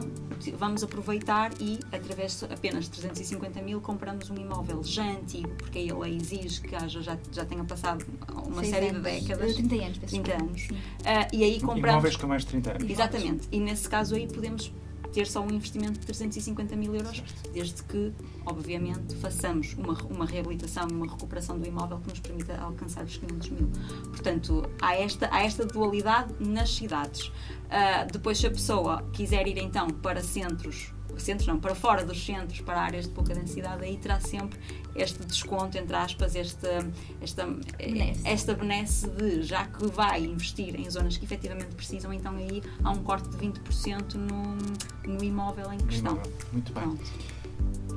vamos 0.58 0.84
aproveitar 0.84 1.52
e, 1.60 1.80
através 1.92 2.40
de 2.40 2.46
apenas 2.46 2.88
350 2.88 3.62
mil, 3.62 3.82
compramos 3.82 4.30
um 4.30 4.36
imóvel 4.36 4.84
já 4.84 5.04
antigo, 5.04 5.50
porque 5.58 5.88
a 5.92 5.98
lei 5.98 6.18
exige 6.18 6.62
que 6.62 6.76
haja, 6.76 7.02
já, 7.02 7.18
já 7.32 7.46
tenha 7.46 7.64
passado 7.64 8.06
uma 8.46 8.64
série 8.64 8.88
anos, 8.88 9.04
de 9.04 9.22
décadas 9.22 9.56
30 9.56 9.76
anos, 9.76 9.98
30 9.98 10.34
anos. 10.34 10.68
Uh, 10.70 11.36
e 11.36 11.44
aí 11.44 11.60
compramos. 11.60 11.90
Imóveis 11.90 12.16
com 12.16 12.28
mais 12.28 12.44
de 12.44 12.50
30 12.50 12.72
anos. 12.72 12.90
Exatamente. 12.90 13.48
E 13.52 13.60
nesse 13.60 13.88
caso 13.90 14.16
aí 14.16 14.28
podemos 14.28 14.72
ter 15.12 15.28
só 15.28 15.42
um 15.42 15.50
investimento 15.50 16.00
de 16.00 16.06
350 16.06 16.76
mil 16.76 16.96
euros, 16.96 17.24
desde 17.54 17.84
que, 17.84 18.14
obviamente, 18.46 19.16
façamos 19.16 19.74
uma, 19.74 19.94
uma 20.04 20.26
reabilitação 20.26 20.88
e 20.90 20.94
uma 20.94 21.06
recuperação 21.06 21.60
do 21.60 21.68
imóvel 21.68 22.00
que 22.00 22.10
nos 22.10 22.20
permita 22.20 22.58
alcançar 22.58 23.04
os 23.04 23.18
500 23.18 23.50
mil. 23.50 23.70
Portanto, 24.10 24.70
há 24.82 24.96
esta, 24.96 25.30
há 25.32 25.44
esta 25.44 25.66
dualidade 25.66 26.34
nas 26.40 26.74
cidades. 26.74 27.28
Uh, 27.28 28.12
depois, 28.12 28.38
se 28.38 28.48
a 28.48 28.52
pessoa 28.52 29.04
quiser 29.14 29.48
ir 29.48 29.58
então 29.58 29.90
para 29.90 30.22
centros 30.22 30.94
centros 31.18 31.48
não, 31.48 31.60
para 31.60 31.76
fora 31.76 32.06
dos 32.06 32.24
centros, 32.24 32.62
para 32.62 32.82
áreas 32.82 33.06
de 33.06 33.12
pouca 33.12 33.34
densidade, 33.34 33.84
aí 33.84 33.98
terá 33.98 34.20
sempre 34.20 34.60
este 34.96 35.24
desconto, 35.26 35.78
entre 35.78 35.96
aspas, 35.96 36.36
esta, 36.36 36.86
esta, 37.22 37.48
benesse. 37.78 38.22
esta 38.24 38.54
benesse 38.54 39.08
de, 39.10 39.44
já 39.44 39.66
que 39.66 39.86
vai 39.88 40.24
investir 40.24 40.80
em 40.80 40.90
zonas 40.90 41.18
que 41.18 41.26
efetivamente 41.26 41.76
precisam, 41.76 42.14
então 42.14 42.36
aí 42.36 42.62
há 42.84 42.92
um 42.92 43.04
corte 43.04 43.30
de 43.30 43.38
20% 43.38 44.16
no, 44.16 45.14
no 45.14 45.24
imóvel 45.24 45.72
em 45.74 45.78
questão. 45.78 46.14
Imóvel. 46.14 46.32
Muito 46.52 46.74
bem. 46.74 46.84
Pronto. 46.84 47.12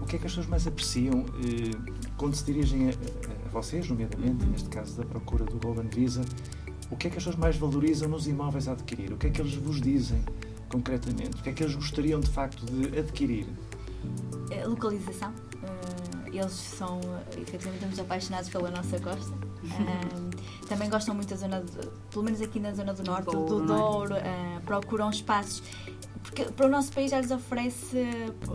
O 0.02 0.06
que 0.06 0.16
é 0.16 0.18
que 0.18 0.26
as 0.26 0.32
pessoas 0.32 0.46
mais 0.46 0.66
apreciam 0.66 1.24
eh, 1.36 1.92
quando 2.16 2.34
se 2.34 2.44
dirigem 2.44 2.88
a, 2.88 2.90
a, 2.90 3.46
a 3.46 3.48
vocês, 3.50 3.88
nomeadamente, 3.88 4.44
uhum. 4.44 4.50
neste 4.50 4.68
caso 4.68 4.96
da 4.96 5.04
procura 5.04 5.44
do 5.44 5.56
Golden 5.58 5.88
Visa? 5.88 6.22
O 6.90 6.96
que 6.96 7.06
é 7.06 7.10
que 7.10 7.16
as 7.16 7.24
pessoas 7.24 7.36
mais 7.36 7.56
valorizam 7.56 8.08
nos 8.08 8.26
imóveis 8.26 8.68
a 8.68 8.72
adquirir? 8.72 9.12
O 9.12 9.16
que 9.16 9.28
é 9.28 9.30
que 9.30 9.40
eles 9.40 9.54
vos 9.54 9.80
dizem? 9.80 10.22
Concretamente? 10.74 11.36
O 11.38 11.42
que 11.42 11.50
é 11.50 11.52
que 11.52 11.62
eles 11.62 11.76
gostariam 11.76 12.20
de 12.20 12.28
facto 12.28 12.66
de 12.66 12.98
adquirir? 12.98 13.46
A 14.60 14.66
localização. 14.66 15.30
Uh, 15.30 16.28
eles 16.28 16.52
são 16.52 17.00
efetivamente 17.40 17.84
muito 17.86 18.00
apaixonados 18.00 18.48
pela 18.48 18.70
nossa 18.70 18.98
costa. 18.98 19.32
Uh, 19.32 20.66
também 20.66 20.90
gostam 20.90 21.14
muito 21.14 21.30
da 21.30 21.36
zona, 21.36 21.62
de, 21.62 21.88
pelo 22.10 22.24
menos 22.24 22.40
aqui 22.40 22.58
na 22.58 22.72
zona 22.72 22.92
do 22.92 23.04
norte, 23.04 23.26
Douro, 23.26 23.46
do 23.46 23.66
Douro, 23.66 24.14
uh, 24.14 24.60
procuram 24.62 25.10
espaços 25.10 25.62
porque 26.24 26.44
para 26.44 26.66
o 26.66 26.68
nosso 26.70 26.90
país 26.90 27.10
já 27.10 27.20
lhes 27.20 27.30
oferece, 27.30 28.02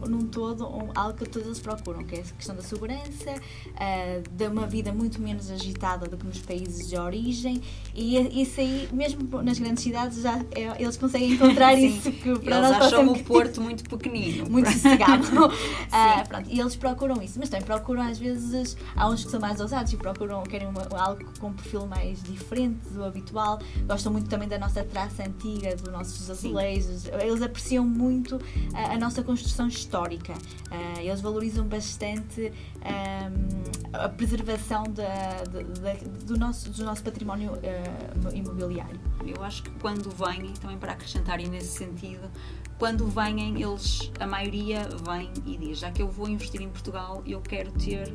num 0.07 0.25
todo, 0.25 0.67
um, 0.67 0.89
algo 0.95 1.13
que 1.13 1.29
todos 1.29 1.47
eles 1.47 1.59
procuram, 1.59 2.03
que 2.03 2.15
é 2.15 2.19
a 2.19 2.23
questão 2.23 2.55
da 2.55 2.63
segurança, 2.63 3.31
uh, 3.31 4.29
de 4.29 4.47
uma 4.47 4.65
vida 4.65 4.91
muito 4.91 5.21
menos 5.21 5.51
agitada 5.51 6.07
do 6.07 6.17
que 6.17 6.25
nos 6.25 6.39
países 6.39 6.89
de 6.89 6.97
origem, 6.97 7.61
e 7.93 8.41
isso 8.41 8.59
aí, 8.59 8.89
mesmo 8.91 9.41
nas 9.43 9.59
grandes 9.59 9.83
cidades, 9.83 10.21
já 10.21 10.43
é, 10.51 10.81
eles 10.81 10.97
conseguem 10.97 11.33
encontrar 11.33 11.73
isso. 11.77 12.11
Que 12.11 12.39
para 12.39 12.57
eles 12.57 12.69
nós 12.71 12.87
acham 12.87 13.07
o 13.07 13.23
Porto 13.23 13.61
muito 13.61 13.83
pequenino. 13.83 14.49
Muito 14.49 14.71
sossegado. 14.71 15.27
uh, 15.45 16.27
pronto, 16.27 16.49
e 16.49 16.59
eles 16.59 16.75
procuram 16.75 17.21
isso, 17.21 17.37
mas 17.37 17.49
também 17.49 17.65
procuram, 17.65 18.01
às 18.01 18.17
vezes, 18.17 18.75
há 18.95 19.07
uns 19.07 19.23
que 19.23 19.29
são 19.29 19.39
mais 19.39 19.59
ousados 19.59 19.93
e 19.93 19.97
procuram, 19.97 20.41
querem 20.43 20.67
uma, 20.67 20.81
algo 20.97 21.23
com 21.39 21.47
um 21.47 21.53
perfil 21.53 21.85
mais 21.85 22.23
diferente 22.23 22.89
do 22.89 23.03
habitual, 23.03 23.59
gostam 23.85 24.11
muito 24.11 24.27
também 24.27 24.47
da 24.47 24.57
nossa 24.57 24.83
traça 24.83 25.23
antiga, 25.23 25.75
dos 25.75 25.91
nossos 25.91 26.29
azulejos, 26.29 27.03
Sim. 27.03 27.11
eles 27.21 27.41
apreciam 27.41 27.58
apreciam 27.59 27.85
muito 27.85 28.39
a, 28.73 28.97
nossa 28.97 29.21
construção 29.21 29.67
histórica. 29.67 30.33
Uh, 30.33 30.99
eles 30.99 31.19
valorizam 31.19 31.67
bastante 31.67 32.51
um, 32.77 33.89
ah, 33.93 34.05
a 34.05 34.09
preservação 34.09 34.83
da, 34.83 35.43
da, 35.43 35.93
do, 36.23 36.37
nosso, 36.37 36.69
do 36.71 36.85
nosso 36.85 37.03
património 37.03 37.53
uh, 37.53 38.33
imobiliário. 38.35 38.99
Eu 39.25 39.43
acho 39.43 39.63
que 39.63 39.69
quando 39.71 40.09
vêm, 40.09 40.53
também 40.53 40.77
para 40.77 40.93
acrescentarem 40.93 41.47
nesse 41.47 41.77
sentido, 41.77 42.29
quando 42.77 43.05
vêm, 43.07 43.61
eles, 43.61 44.09
a 44.19 44.25
maioria 44.25 44.87
vem 45.05 45.29
e 45.45 45.57
diz: 45.57 45.79
já 45.79 45.91
que 45.91 46.01
eu 46.01 46.07
vou 46.07 46.29
investir 46.29 46.61
em 46.61 46.69
Portugal, 46.69 47.21
eu 47.25 47.41
quero 47.41 47.71
ter. 47.73 48.13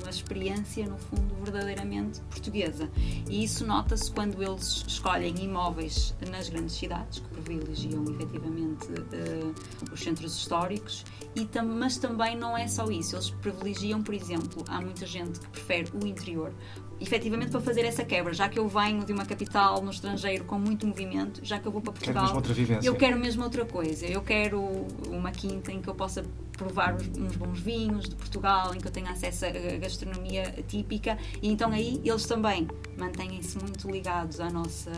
Uma 0.00 0.10
experiência, 0.10 0.86
no 0.86 0.96
fundo, 0.98 1.34
verdadeiramente 1.42 2.20
portuguesa. 2.22 2.90
E 3.28 3.44
isso 3.44 3.66
nota-se 3.66 4.10
quando 4.10 4.42
eles 4.42 4.84
escolhem 4.86 5.34
imóveis 5.42 6.14
nas 6.30 6.48
grandes 6.48 6.76
cidades, 6.76 7.20
que 7.20 7.28
privilegiam 7.42 8.04
efetivamente 8.04 8.86
uh, 8.86 9.54
os 9.92 10.00
centros 10.00 10.36
históricos, 10.36 11.04
e 11.34 11.44
tam 11.44 11.66
mas 11.66 11.96
também 11.96 12.36
não 12.36 12.56
é 12.56 12.66
só 12.66 12.90
isso. 12.90 13.16
Eles 13.16 13.30
privilegiam, 13.30 14.02
por 14.02 14.14
exemplo, 14.14 14.64
há 14.68 14.80
muita 14.80 15.06
gente 15.06 15.40
que 15.40 15.48
prefere 15.48 15.90
o 16.02 16.06
interior, 16.06 16.52
efetivamente 17.00 17.50
para 17.50 17.60
fazer 17.60 17.84
essa 17.84 18.04
quebra, 18.04 18.32
já 18.32 18.48
que 18.48 18.58
eu 18.58 18.68
venho 18.68 19.04
de 19.04 19.12
uma 19.12 19.24
capital 19.24 19.80
no 19.82 19.90
estrangeiro 19.90 20.44
com 20.44 20.58
muito 20.58 20.86
movimento, 20.86 21.40
já 21.42 21.58
que 21.58 21.66
eu 21.66 21.72
vou 21.72 21.80
para 21.80 21.92
Portugal, 21.92 22.26
quero 22.26 22.34
eu 22.84 22.94
quero 22.94 23.18
mesmo 23.18 23.42
outra 23.42 23.64
coisa. 23.64 24.06
Eu 24.06 24.22
quero 24.22 24.60
uma 25.08 25.30
quinta 25.30 25.72
em 25.72 25.80
que 25.80 25.88
eu 25.88 25.94
possa 25.94 26.24
provar 26.60 26.94
uns 26.94 27.36
bons 27.36 27.58
vinhos 27.58 28.06
de 28.06 28.14
Portugal, 28.14 28.74
em 28.74 28.78
que 28.78 28.86
eu 28.86 28.92
tenha 28.92 29.10
acesso 29.10 29.46
à 29.46 29.50
gastronomia 29.78 30.42
típica, 30.68 31.16
e 31.40 31.48
então 31.48 31.72
aí 31.72 32.02
eles 32.04 32.26
também 32.26 32.68
mantêm-se 32.98 33.58
muito 33.58 33.90
ligados 33.90 34.40
à 34.40 34.50
nossa, 34.50 34.90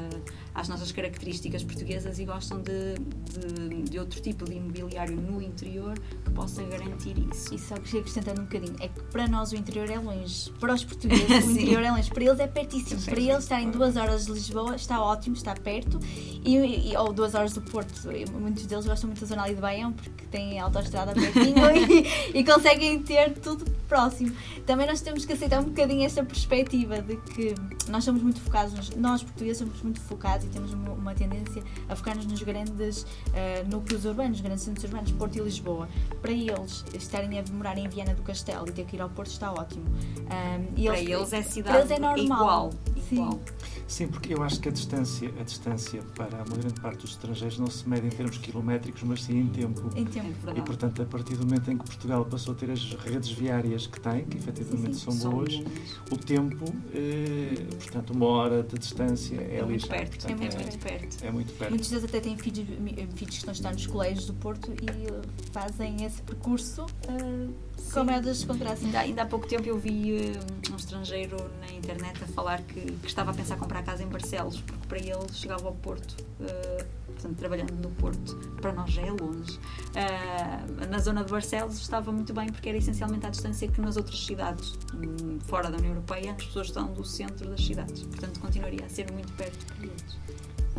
às 0.52 0.68
nossas 0.68 0.90
características 0.90 1.62
portuguesas 1.62 2.18
e 2.18 2.24
gostam 2.24 2.60
de, 2.60 2.94
de, 2.94 3.82
de, 3.90 3.98
outro 4.00 4.20
tipo 4.20 4.44
de 4.44 4.56
imobiliário 4.56 5.14
no 5.14 5.40
interior 5.40 5.96
que 6.24 6.30
possa 6.32 6.64
garantir 6.64 7.16
isso. 7.32 7.54
E 7.54 7.58
só 7.60 7.76
que 7.76 7.96
acrescentando 7.96 8.40
um 8.40 8.44
bocadinho, 8.44 8.76
é 8.80 8.88
que 8.88 9.00
para 9.04 9.28
nós 9.28 9.52
o 9.52 9.56
interior 9.56 9.88
é 9.88 10.00
longe, 10.00 10.50
para 10.58 10.74
os 10.74 10.82
portugueses 10.84 11.46
o 11.46 11.50
interior 11.52 11.84
é 11.84 11.92
longe, 11.92 12.10
para 12.10 12.24
eles 12.24 12.40
é 12.40 12.48
pertíssimo, 12.48 13.02
para 13.02 13.20
eles 13.20 13.44
estarem 13.44 13.70
duas 13.70 13.96
horas 13.96 14.26
de 14.26 14.32
Lisboa 14.32 14.74
está 14.74 15.00
ótimo, 15.00 15.36
está 15.36 15.54
perto, 15.54 16.00
e, 16.44 16.90
e, 16.90 16.96
ou 16.96 17.12
duas 17.12 17.36
horas 17.36 17.52
do 17.52 17.62
Porto, 17.62 17.92
muitos 18.32 18.66
deles 18.66 18.84
gostam 18.84 19.08
muito 19.08 19.20
da 19.20 19.26
zona 19.26 19.44
ali 19.44 19.54
de 19.54 19.60
Baião 19.60 19.92
porque 19.92 20.26
têm 20.26 20.58
autoestrada 20.58 21.12
pertinho 21.12 21.51
e, 21.54 22.06
e, 22.40 22.44
conseguem 22.44 22.98
ter 23.00 23.32
tudo 23.34 23.64
próximo. 23.88 24.32
Também 24.66 24.86
nós 24.86 25.00
temos 25.00 25.24
que 25.24 25.32
aceitar 25.32 25.60
um 25.60 25.64
bocadinho 25.64 26.04
esta 26.04 26.24
perspectiva 26.24 27.00
de 27.02 27.16
que 27.16 27.54
nós 27.88 28.04
somos 28.04 28.22
muito 28.22 28.40
focados, 28.40 28.72
nos, 28.74 28.90
nós 28.90 29.22
portugueses 29.22 29.58
somos 29.58 29.82
muito 29.82 30.00
focados 30.00 30.46
e 30.46 30.48
temos 30.48 30.72
uma, 30.72 30.92
uma 30.92 31.14
tendência 31.14 31.62
a 31.88 31.96
focar-nos 31.96 32.26
nos 32.26 32.42
grandes 32.42 33.02
uh, 33.02 33.68
núcleos 33.68 34.04
urbanos, 34.04 34.40
grandes 34.40 34.62
centros 34.62 34.84
urbanos, 34.84 35.10
Porto 35.12 35.36
e 35.36 35.40
Lisboa. 35.40 35.88
Para 36.20 36.32
eles 36.32 36.84
estarem 36.94 37.38
a 37.38 37.44
morar 37.52 37.76
em 37.76 37.88
Viana 37.88 38.14
do 38.14 38.22
Castelo 38.22 38.68
e 38.68 38.72
ter 38.72 38.84
que 38.84 38.96
ir 38.96 39.00
ao 39.00 39.10
Porto 39.10 39.30
está 39.30 39.52
ótimo. 39.52 39.84
Um, 39.86 40.78
eles, 40.78 40.86
para 40.86 41.00
eles 41.00 41.32
é 41.32 41.42
cidade 41.42 41.78
eles 41.78 41.90
é 41.90 41.98
normal. 41.98 42.18
igual. 42.24 42.70
Sim. 43.08 43.40
Sim, 43.86 44.08
porque 44.08 44.32
eu 44.32 44.42
acho 44.42 44.58
que 44.58 44.68
a 44.70 44.72
distância, 44.72 45.30
a 45.38 45.42
distância 45.42 46.02
para 46.14 46.36
uma 46.44 46.56
grande 46.56 46.80
parte 46.80 47.02
dos 47.02 47.10
estrangeiros 47.10 47.58
não 47.58 47.66
se 47.66 47.86
mede 47.86 48.06
em 48.06 48.10
termos 48.10 48.38
quilométricos, 48.38 49.02
mas 49.02 49.22
sim 49.22 49.38
em 49.38 49.48
tempo. 49.48 49.90
Em 49.94 50.06
tempo, 50.06 50.50
é 50.50 50.58
E, 50.58 50.62
portanto, 50.62 51.02
a 51.02 51.04
partir 51.04 51.36
do 51.36 51.44
momento 51.44 51.70
em 51.70 51.76
que 51.76 51.84
Portugal 51.84 52.24
passou 52.24 52.54
a 52.54 52.56
ter 52.56 52.70
as 52.70 52.94
redes 52.94 53.30
viárias 53.30 53.86
que 53.86 54.00
tem, 54.00 54.24
que 54.24 54.38
efetivamente 54.60 54.96
sim, 54.96 55.10
sim. 55.10 55.18
são, 55.18 55.30
boas, 55.30 55.62
o 56.10 56.16
tempo, 56.16 56.64
eh, 56.94 57.64
portanto, 57.74 58.10
uma 58.10 58.26
hora 58.26 58.62
de 58.62 58.78
distância 58.78 59.36
é, 59.36 59.58
é 59.58 59.64
muito 59.64 59.88
perto. 59.88 60.10
Portanto, 60.10 60.30
é, 60.30 60.34
muito, 60.34 60.56
é, 60.56 60.76
perto. 60.78 61.24
É 61.24 61.30
muito 61.30 61.52
perto. 61.54 61.70
Muitos 61.70 61.88
deles 61.90 62.04
até 62.04 62.20
têm 62.20 62.36
filhos, 62.36 62.66
filhos 63.14 63.16
que 63.16 63.24
estão 63.24 63.50
a 63.50 63.52
estar 63.52 63.72
nos 63.72 63.86
colégios 63.86 64.26
do 64.26 64.34
Porto 64.34 64.72
e 64.72 65.50
fazem 65.52 66.04
esse 66.04 66.20
percurso 66.22 66.84
uh, 66.84 67.54
com 67.92 68.00
a 68.00 68.04
maior 68.04 68.22
das 68.22 68.46
Ainda, 68.82 69.00
ainda 69.00 69.22
há 69.22 69.26
pouco 69.26 69.46
tempo 69.46 69.66
eu 69.68 69.78
vi 69.78 70.12
uh, 70.12 70.72
um 70.72 70.76
estrangeiro 70.76 71.36
na 71.60 71.72
internet 71.72 72.22
a 72.22 72.26
falar 72.28 72.62
que, 72.62 72.80
que 72.80 73.06
estava 73.06 73.30
a 73.30 73.34
pensar 73.34 73.56
comprar 73.56 73.82
casa 73.82 74.02
em 74.02 74.06
Barcelos, 74.06 74.60
porque 74.60 74.86
para 74.86 74.98
ele 74.98 75.32
chegava 75.32 75.66
ao 75.66 75.74
Porto, 75.74 76.16
uh, 76.40 76.84
portanto, 77.12 77.36
trabalhando 77.36 77.72
no 77.74 77.90
Porto, 77.90 78.36
para 78.60 78.72
nós 78.72 78.90
já 78.90 79.02
é 79.02 79.10
longe. 79.10 79.58
Uh, 79.58 80.90
na 80.90 80.98
zona 80.98 81.24
de 81.24 81.30
Barcelos 81.30 81.80
estava 81.80 82.12
muito 82.12 82.32
bem, 82.32 82.46
porque 82.48 82.68
era 82.68 82.78
essencialmente 82.78 83.26
à 83.26 83.30
distância 83.30 83.68
que 83.68 83.80
nas 83.80 83.96
outras 83.96 84.24
cidades, 84.24 84.78
um, 84.94 85.38
fora 85.40 85.70
da 85.70 85.76
União 85.76 85.92
Europeia, 85.92 86.32
as 86.32 86.44
pessoas 86.44 86.68
estão 86.68 86.92
do 86.92 87.04
centro 87.04 87.48
das 87.48 87.64
cidades. 87.64 88.02
Portanto, 88.02 88.40
continuaria 88.40 88.84
a 88.84 88.88
ser 88.88 89.10
muito 89.12 89.32
perto 89.34 89.64
para 89.66 89.86
eles. 89.86 90.16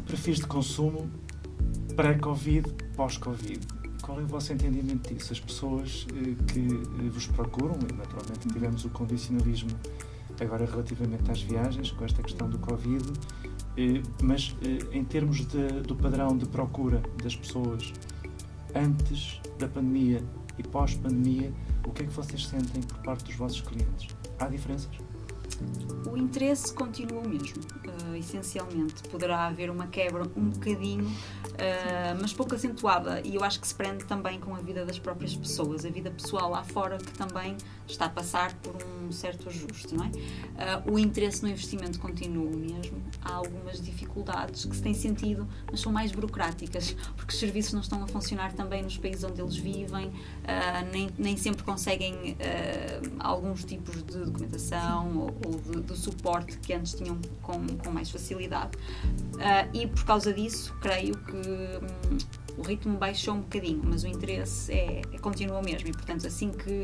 Perfis 0.06 0.38
de 0.38 0.48
consumo 0.48 1.10
pré-Covid, 1.96 2.74
pós-Covid. 2.96 3.60
Qual 4.02 4.20
é 4.20 4.24
o 4.24 4.28
vosso 4.28 4.52
entendimento 4.52 5.13
disso? 5.13 5.32
As 5.32 5.40
pessoas 5.40 6.06
eh, 6.12 6.36
que 6.52 6.60
eh, 6.60 7.10
vos 7.10 7.28
procuram, 7.28 7.78
e 7.90 7.94
naturalmente 7.94 8.48
tivemos 8.52 8.84
o 8.84 8.90
condicionalismo 8.90 9.72
agora 10.42 10.66
relativamente 10.66 11.30
às 11.32 11.42
viagens, 11.42 11.92
com 11.92 12.04
esta 12.04 12.22
questão 12.22 12.50
do 12.50 12.58
Covid, 12.60 13.04
mas 14.22 14.56
eh, 14.62 14.98
em 14.98 15.03
termos 15.03 15.46
de, 15.46 15.68
do 15.82 15.96
padrão 15.96 16.38
de 16.38 16.46
procura 16.46 17.01
das 17.22 17.36
pessoas 17.36 17.94
antes 18.75 19.42
da 19.58 19.68
pandemia 19.68 20.24
e 20.58 20.63
pós-pandemia, 20.63 21.51
o 21.86 21.92
que 21.92 22.03
é 22.03 22.06
que 22.06 22.13
vocês 22.13 22.46
sentem 22.46 22.82
por 22.82 22.98
parte 23.00 23.25
dos 23.25 23.36
vossos 23.36 23.62
clientes? 23.62 24.08
Há 24.39 24.48
diferenças? 24.48 24.89
O 26.12 26.18
interesse 26.18 26.74
continua 26.74 27.22
o 27.22 27.27
mesmo, 27.27 27.62
uh, 27.62 28.15
essencialmente. 28.15 29.03
Poderá 29.10 29.48
haver 29.48 29.70
uma 29.70 29.88
quebra 29.88 30.24
um 30.36 30.50
bocadinho, 30.50 31.06
uh, 31.06 32.18
mas 32.20 32.34
pouco 32.34 32.56
acentuada, 32.56 33.22
e 33.24 33.36
eu 33.36 33.44
acho 33.44 33.60
que 33.60 33.68
se 33.68 33.75
prende 33.75 34.03
também 34.06 34.39
com 34.39 34.56
a 34.56 34.60
vida 34.60 34.86
das 34.86 35.00
próprias 35.00 35.36
pessoas, 35.36 35.86
a 35.86 35.89
vida 35.89 36.12
pessoal 36.12 36.50
lá 36.50 36.63
fora, 36.63 36.98
que 36.98 37.12
também 37.13 37.56
está 37.88 38.06
a 38.06 38.10
passar 38.10 38.53
por 38.56 38.75
um 38.75 39.02
certo 39.13 39.50
ajuste, 39.50 39.96
não 39.96 40.05
é? 40.05 40.08
Uh, 40.08 40.93
o 40.93 41.00
interesse 41.00 41.43
no 41.43 41.50
investimento 41.50 42.00
continua 42.00 42.46
o 42.46 42.55
mesmo. 42.55 43.01
Há 43.22 43.34
algumas 43.34 43.82
dificuldades 43.82 44.65
que 44.65 44.75
se 44.75 44.82
têm 44.82 44.93
sentido, 44.93 45.48
mas 45.70 45.79
são 45.79 45.91
mais 45.91 46.12
burocráticas, 46.12 46.96
porque 47.15 47.34
os 47.34 47.39
serviços 47.39 47.74
não 47.74 47.82
estão 47.82 48.03
a 48.03 48.08
funcionar 48.08 48.53
também 48.53 48.84
nos 48.84 48.98
países 48.98 49.24
onde 49.24 49.41
eles 49.41 49.55
vivem, 49.55 50.12
nem, 50.91 51.10
nem 51.17 51.38
sempre 51.38 51.63
conseguem 51.63 52.38
alguns 53.20 53.63
tipos 53.63 54.03
de 54.03 54.20
documentação 54.25 55.17
ou, 55.17 55.38
ou 55.46 55.60
de, 55.60 55.82
do 55.82 55.96
suporte 55.96 56.58
que 56.58 56.74
antes 56.74 56.93
tinham 56.93 57.20
com, 57.41 57.65
com 57.77 57.91
mais 57.91 58.10
facilidade. 58.10 58.77
Uh, 59.34 59.70
e 59.74 59.88
por 59.88 60.03
causa 60.05 60.34
disso, 60.34 60.75
creio 60.82 61.17
que 61.17 61.36
hum, 61.36 62.17
o 62.58 62.62
ritmo 62.62 62.98
baixou 62.98 63.36
um 63.36 63.41
bocadinho, 63.41 63.82
mas 63.84 64.03
o 64.03 64.08
interesse 64.08 64.72
é, 64.72 65.01
é 65.12 65.17
continua 65.17 65.60
o 65.60 65.63
mesmo. 65.63 65.89
E, 65.89 65.91
portanto, 65.91 66.27
assim 66.27 66.51
que, 66.51 66.82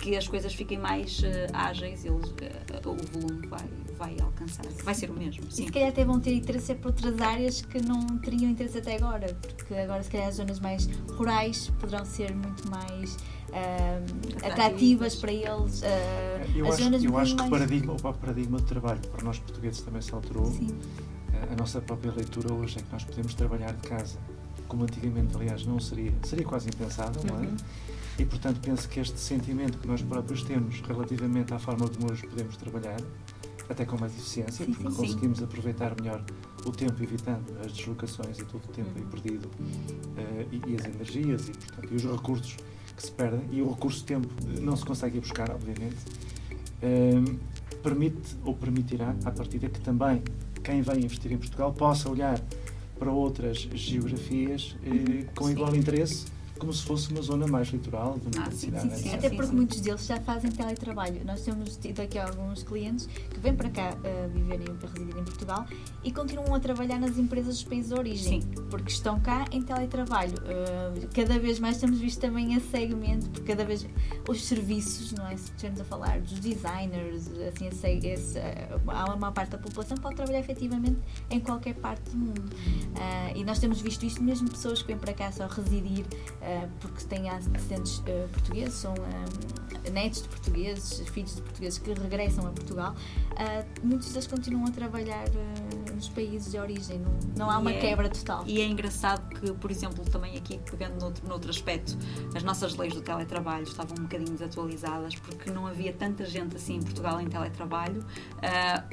que 0.00 0.16
as 0.16 0.26
coisas 0.26 0.54
fiquem 0.54 0.78
mais 0.78 1.20
uh, 1.20 1.24
ágeis, 1.52 2.04
eles, 2.04 2.28
uh, 2.30 2.88
o 2.88 3.20
volume 3.20 3.46
vai, 3.48 3.64
vai 3.98 4.16
alcançar. 4.20 4.64
Vai 4.84 4.94
ser 4.94 5.10
o 5.10 5.14
mesmo. 5.14 5.50
Sim. 5.50 5.62
E 5.62 5.66
se 5.66 5.72
calhar 5.72 5.88
até 5.88 6.04
vão 6.04 6.20
ter 6.20 6.34
interesse 6.34 6.74
por 6.76 6.88
outras 6.88 7.20
áreas 7.20 7.60
que 7.60 7.80
não 7.82 8.06
teriam 8.18 8.50
interesse 8.50 8.78
até 8.78 8.96
agora, 8.96 9.26
porque 9.34 9.74
agora, 9.74 10.02
se 10.02 10.10
calhar, 10.10 10.28
as 10.28 10.36
zonas 10.36 10.60
mais 10.60 10.88
rurais 11.10 11.70
poderão 11.80 12.04
ser 12.04 12.34
muito 12.34 12.70
mais 12.70 13.14
uh, 13.14 14.46
atrativas 14.46 15.16
para 15.16 15.32
eles. 15.32 15.82
Uh, 15.82 15.84
eu 16.54 16.66
as 16.66 16.74
acho, 16.74 16.84
zonas 16.84 17.04
eu 17.04 17.18
acho 17.18 17.32
que 17.34 17.40
mais... 17.40 17.50
paradigma, 17.50 17.92
o 17.94 18.14
paradigma 18.14 18.58
de 18.58 18.64
trabalho 18.64 19.00
para 19.00 19.24
nós 19.24 19.38
portugueses 19.38 19.80
também 19.82 20.00
se 20.00 20.14
alterou. 20.14 20.46
Sim. 20.46 20.68
Uh, 20.68 21.52
a 21.52 21.56
nossa 21.56 21.80
própria 21.80 22.12
leitura 22.12 22.52
hoje 22.52 22.78
é 22.78 22.82
que 22.82 22.92
nós 22.92 23.04
podemos 23.04 23.34
trabalhar 23.34 23.72
de 23.72 23.88
casa, 23.88 24.18
como 24.68 24.84
antigamente, 24.84 25.36
aliás, 25.36 25.66
não 25.66 25.80
seria, 25.80 26.12
seria 26.22 26.44
quase 26.44 26.68
impensável, 26.68 27.20
uhum. 27.22 27.36
não 27.36 27.42
é? 27.42 27.46
Uhum. 27.46 27.56
E, 28.18 28.24
portanto, 28.24 28.60
penso 28.60 28.88
que 28.88 28.98
este 28.98 29.18
sentimento 29.18 29.78
que 29.78 29.86
nós 29.86 30.02
próprios 30.02 30.42
temos 30.42 30.80
relativamente 30.80 31.54
à 31.54 31.58
forma 31.58 31.88
como 31.88 32.10
hoje 32.10 32.26
podemos 32.26 32.56
trabalhar, 32.56 33.00
até 33.68 33.84
com 33.84 33.96
mais 33.98 34.12
eficiência, 34.12 34.64
sim, 34.64 34.72
porque 34.72 34.90
sim, 34.90 34.96
conseguimos 34.96 35.38
sim. 35.38 35.44
aproveitar 35.44 35.94
melhor 36.00 36.24
o 36.66 36.72
tempo, 36.72 37.00
evitando 37.02 37.44
as 37.64 37.72
deslocações 37.72 38.38
e 38.38 38.44
todo 38.44 38.64
o 38.64 38.68
tempo 38.68 38.98
uhum. 38.98 39.06
perdido 39.06 39.46
uh, 39.46 40.48
e, 40.50 40.72
e, 40.72 40.76
as 40.76 40.86
energias 40.86 41.48
e, 41.48 41.52
portanto, 41.52 41.88
e 41.92 41.96
os 41.96 42.04
recursos 42.04 42.56
que 42.96 43.02
se 43.02 43.12
perdem 43.12 43.42
e 43.52 43.62
o 43.62 43.70
recurso 43.70 44.04
tempo 44.04 44.28
não 44.60 44.74
se 44.74 44.84
consegue 44.84 45.20
buscar, 45.20 45.50
obviamente, 45.50 45.96
um, 46.82 47.38
permite 47.82 48.36
ou 48.44 48.54
permitirá, 48.54 49.14
à 49.24 49.30
partida, 49.30 49.68
que 49.68 49.80
também 49.80 50.22
quem 50.64 50.82
vem 50.82 51.04
investir 51.04 51.30
em 51.30 51.38
Portugal 51.38 51.72
possa 51.72 52.10
olhar 52.10 52.40
para 52.98 53.12
outras 53.12 53.58
geografias 53.58 54.76
eh, 54.84 55.24
com 55.36 55.48
igual 55.48 55.74
interesse 55.76 56.26
como 56.58 56.72
se 56.72 56.84
fosse 56.84 57.10
uma 57.10 57.22
zona 57.22 57.46
mais 57.46 57.68
litoral 57.68 58.18
de 58.18 58.36
uma 58.36 58.46
ah, 58.46 58.50
cidade. 58.50 58.96
Sim, 58.96 59.10
sim, 59.10 59.14
Até 59.14 59.30
porque 59.30 59.54
muitos 59.54 59.80
deles 59.80 60.04
já 60.04 60.20
fazem 60.20 60.50
teletrabalho. 60.50 61.24
Nós 61.24 61.42
temos 61.42 61.76
tido 61.76 62.00
aqui 62.00 62.18
alguns 62.18 62.62
clientes 62.62 63.06
que 63.06 63.38
vêm 63.38 63.54
para 63.54 63.70
cá 63.70 63.94
uh, 63.94 64.28
viverem 64.28 64.66
para 64.76 64.88
residir 64.90 65.16
em 65.16 65.24
Portugal 65.24 65.66
e 66.02 66.12
continuam 66.12 66.54
a 66.54 66.60
trabalhar 66.60 66.98
nas 66.98 67.16
empresas 67.16 67.54
dos 67.54 67.64
países 67.64 67.90
de 67.90 67.98
origem, 67.98 68.42
sim. 68.42 68.48
porque 68.70 68.90
estão 68.90 69.20
cá 69.20 69.46
em 69.52 69.62
teletrabalho. 69.62 70.34
Uh, 70.34 71.08
cada 71.14 71.38
vez 71.38 71.58
mais 71.58 71.78
temos 71.78 71.98
visto 71.98 72.20
também 72.20 72.54
esse 72.54 72.68
segmento, 72.68 73.30
porque 73.30 73.46
cada 73.46 73.64
vez 73.64 73.86
os 74.28 74.44
serviços, 74.44 75.12
não 75.12 75.26
é? 75.26 75.36
Se 75.36 75.50
estivermos 75.50 75.80
a 75.80 75.84
falar 75.84 76.20
dos 76.20 76.38
designers, 76.40 77.30
assim, 77.48 77.68
esse, 77.68 78.08
esse, 78.08 78.38
uh, 78.38 78.90
há 78.90 79.14
uma 79.14 79.32
parte 79.32 79.50
da 79.50 79.58
população 79.58 79.96
que 79.96 80.02
pode 80.02 80.16
trabalhar 80.16 80.40
efetivamente 80.40 80.98
em 81.30 81.40
qualquer 81.40 81.74
parte 81.74 82.10
do 82.10 82.16
mundo. 82.16 82.50
e 83.34 83.44
nós 83.44 83.58
temos 83.58 83.80
visto 83.80 84.04
isto 84.04 84.22
mesmo 84.22 84.50
pessoas 84.50 84.82
que 84.82 84.88
vêm 84.88 84.98
para 84.98 85.12
cá 85.12 85.30
só 85.30 85.46
residir 85.46 86.04
eh, 86.48 86.66
porque 86.80 87.04
têm 87.04 87.28
antecedentes 87.28 87.98
uh, 87.98 88.26
portugueses, 88.32 88.72
são 88.72 88.94
uh, 88.94 89.90
netos 89.92 90.22
de 90.22 90.28
portugueses, 90.30 91.06
filhos 91.10 91.36
de 91.36 91.42
portugueses 91.42 91.78
que 91.78 91.92
regressam 91.92 92.46
a 92.46 92.50
Portugal, 92.50 92.94
muitos 93.82 94.08
deles 94.12 94.26
continuam 94.26 94.66
a 94.66 94.70
trabalhar 94.70 95.26
nos 95.98 96.08
países 96.08 96.52
de 96.52 96.58
origem, 96.58 97.00
não, 97.00 97.18
não 97.36 97.50
há 97.50 97.58
uma 97.58 97.72
é, 97.72 97.80
quebra 97.80 98.08
total. 98.08 98.44
E 98.46 98.60
é 98.60 98.64
engraçado 98.64 99.28
que, 99.28 99.52
por 99.52 99.70
exemplo, 99.70 100.04
também 100.04 100.36
aqui 100.36 100.58
pegando 100.70 101.00
noutro, 101.00 101.28
noutro 101.28 101.50
aspecto, 101.50 101.98
as 102.34 102.42
nossas 102.42 102.76
leis 102.76 102.94
do 102.94 103.00
teletrabalho 103.00 103.64
estavam 103.64 103.96
um 103.98 104.02
bocadinho 104.02 104.30
desatualizadas 104.30 105.16
porque 105.16 105.50
não 105.50 105.66
havia 105.66 105.92
tanta 105.92 106.24
gente 106.24 106.56
assim 106.56 106.76
em 106.76 106.82
Portugal 106.82 107.20
em 107.20 107.28
teletrabalho, 107.28 108.04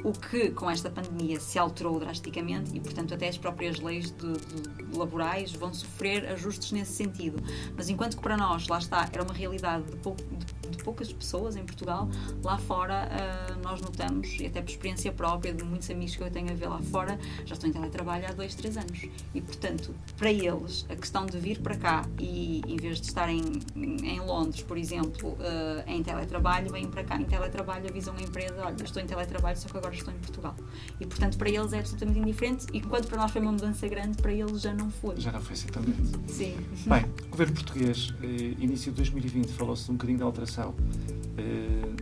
o 0.04 0.12
que 0.12 0.50
com 0.50 0.68
esta 0.68 0.90
pandemia 0.90 1.38
se 1.38 1.58
alterou 1.58 1.98
drasticamente 2.00 2.76
e, 2.76 2.80
portanto, 2.80 3.14
até 3.14 3.28
as 3.28 3.38
próprias 3.38 3.78
leis 3.78 4.10
de, 4.10 4.32
de 4.32 4.96
laborais 4.98 5.52
vão 5.52 5.72
sofrer 5.72 6.26
ajustes 6.26 6.72
nesse 6.72 6.92
sentido. 6.92 7.42
Mas 7.76 7.88
enquanto 7.88 8.16
que 8.16 8.22
para 8.22 8.36
nós, 8.36 8.66
lá 8.66 8.78
está, 8.78 9.08
era 9.12 9.22
uma 9.22 9.34
realidade 9.34 9.84
de, 9.84 9.96
pou, 9.98 10.14
de, 10.14 10.44
de 10.44 10.54
poucas 10.86 11.12
pessoas 11.12 11.56
em 11.56 11.64
Portugal, 11.64 12.08
lá 12.44 12.56
fora 12.58 13.08
uh, 13.08 13.58
nós 13.60 13.80
notamos, 13.80 14.38
e 14.38 14.46
até 14.46 14.62
por 14.62 14.70
experiência 14.70 15.10
própria 15.10 15.52
de 15.52 15.64
muitos 15.64 15.90
amigos 15.90 16.14
que 16.14 16.22
eu 16.22 16.30
tenho 16.30 16.48
a 16.48 16.54
ver 16.54 16.68
lá 16.68 16.80
fora, 16.80 17.18
já 17.44 17.54
estão 17.54 17.68
em 17.68 17.72
teletrabalho 17.72 18.24
há 18.28 18.32
dois, 18.32 18.54
três 18.54 18.76
anos. 18.76 19.08
E 19.34 19.40
portanto, 19.40 19.92
para 20.16 20.30
eles, 20.30 20.86
a 20.88 20.94
questão 20.94 21.26
de 21.26 21.36
vir 21.38 21.60
para 21.60 21.76
cá 21.76 22.08
e 22.20 22.62
em 22.68 22.76
vez 22.76 23.00
de 23.00 23.08
estarem 23.08 23.42
em 23.74 24.20
Londres, 24.20 24.62
por 24.62 24.78
exemplo, 24.78 25.30
uh, 25.30 25.82
em 25.88 26.04
teletrabalho, 26.04 26.70
vêm 26.70 26.86
para 26.86 27.02
cá 27.02 27.20
em 27.20 27.24
teletrabalho, 27.24 27.88
avisam 27.88 28.14
a 28.16 28.22
empresa: 28.22 28.54
olha, 28.64 28.76
estou 28.80 29.02
em 29.02 29.06
teletrabalho, 29.06 29.58
só 29.58 29.68
que 29.68 29.76
agora 29.76 29.94
estou 29.94 30.14
em 30.14 30.18
Portugal. 30.18 30.54
E 31.00 31.06
portanto, 31.06 31.36
para 31.36 31.50
eles 31.50 31.72
é 31.72 31.80
absolutamente 31.80 32.20
indiferente, 32.20 32.66
e 32.72 32.78
enquanto 32.78 33.08
para 33.08 33.18
nós 33.18 33.32
foi 33.32 33.40
uma 33.40 33.52
mudança 33.52 33.88
grande, 33.88 34.18
para 34.22 34.32
eles 34.32 34.62
já 34.62 34.72
não 34.72 34.88
foi. 34.88 35.16
Já 35.16 35.32
não 35.32 35.40
foi 35.40 35.54
assim 35.54 35.66
também. 35.66 35.94
Sim. 36.28 36.56
Bem, 36.86 37.04
governo 37.28 37.54
português, 37.54 38.14
eh, 38.22 38.54
início 38.62 38.92
de 38.92 38.98
2020, 38.98 39.48
falou-se 39.48 39.90
um 39.90 39.94
bocadinho 39.94 40.20
da 40.20 40.24
alteração 40.24 40.75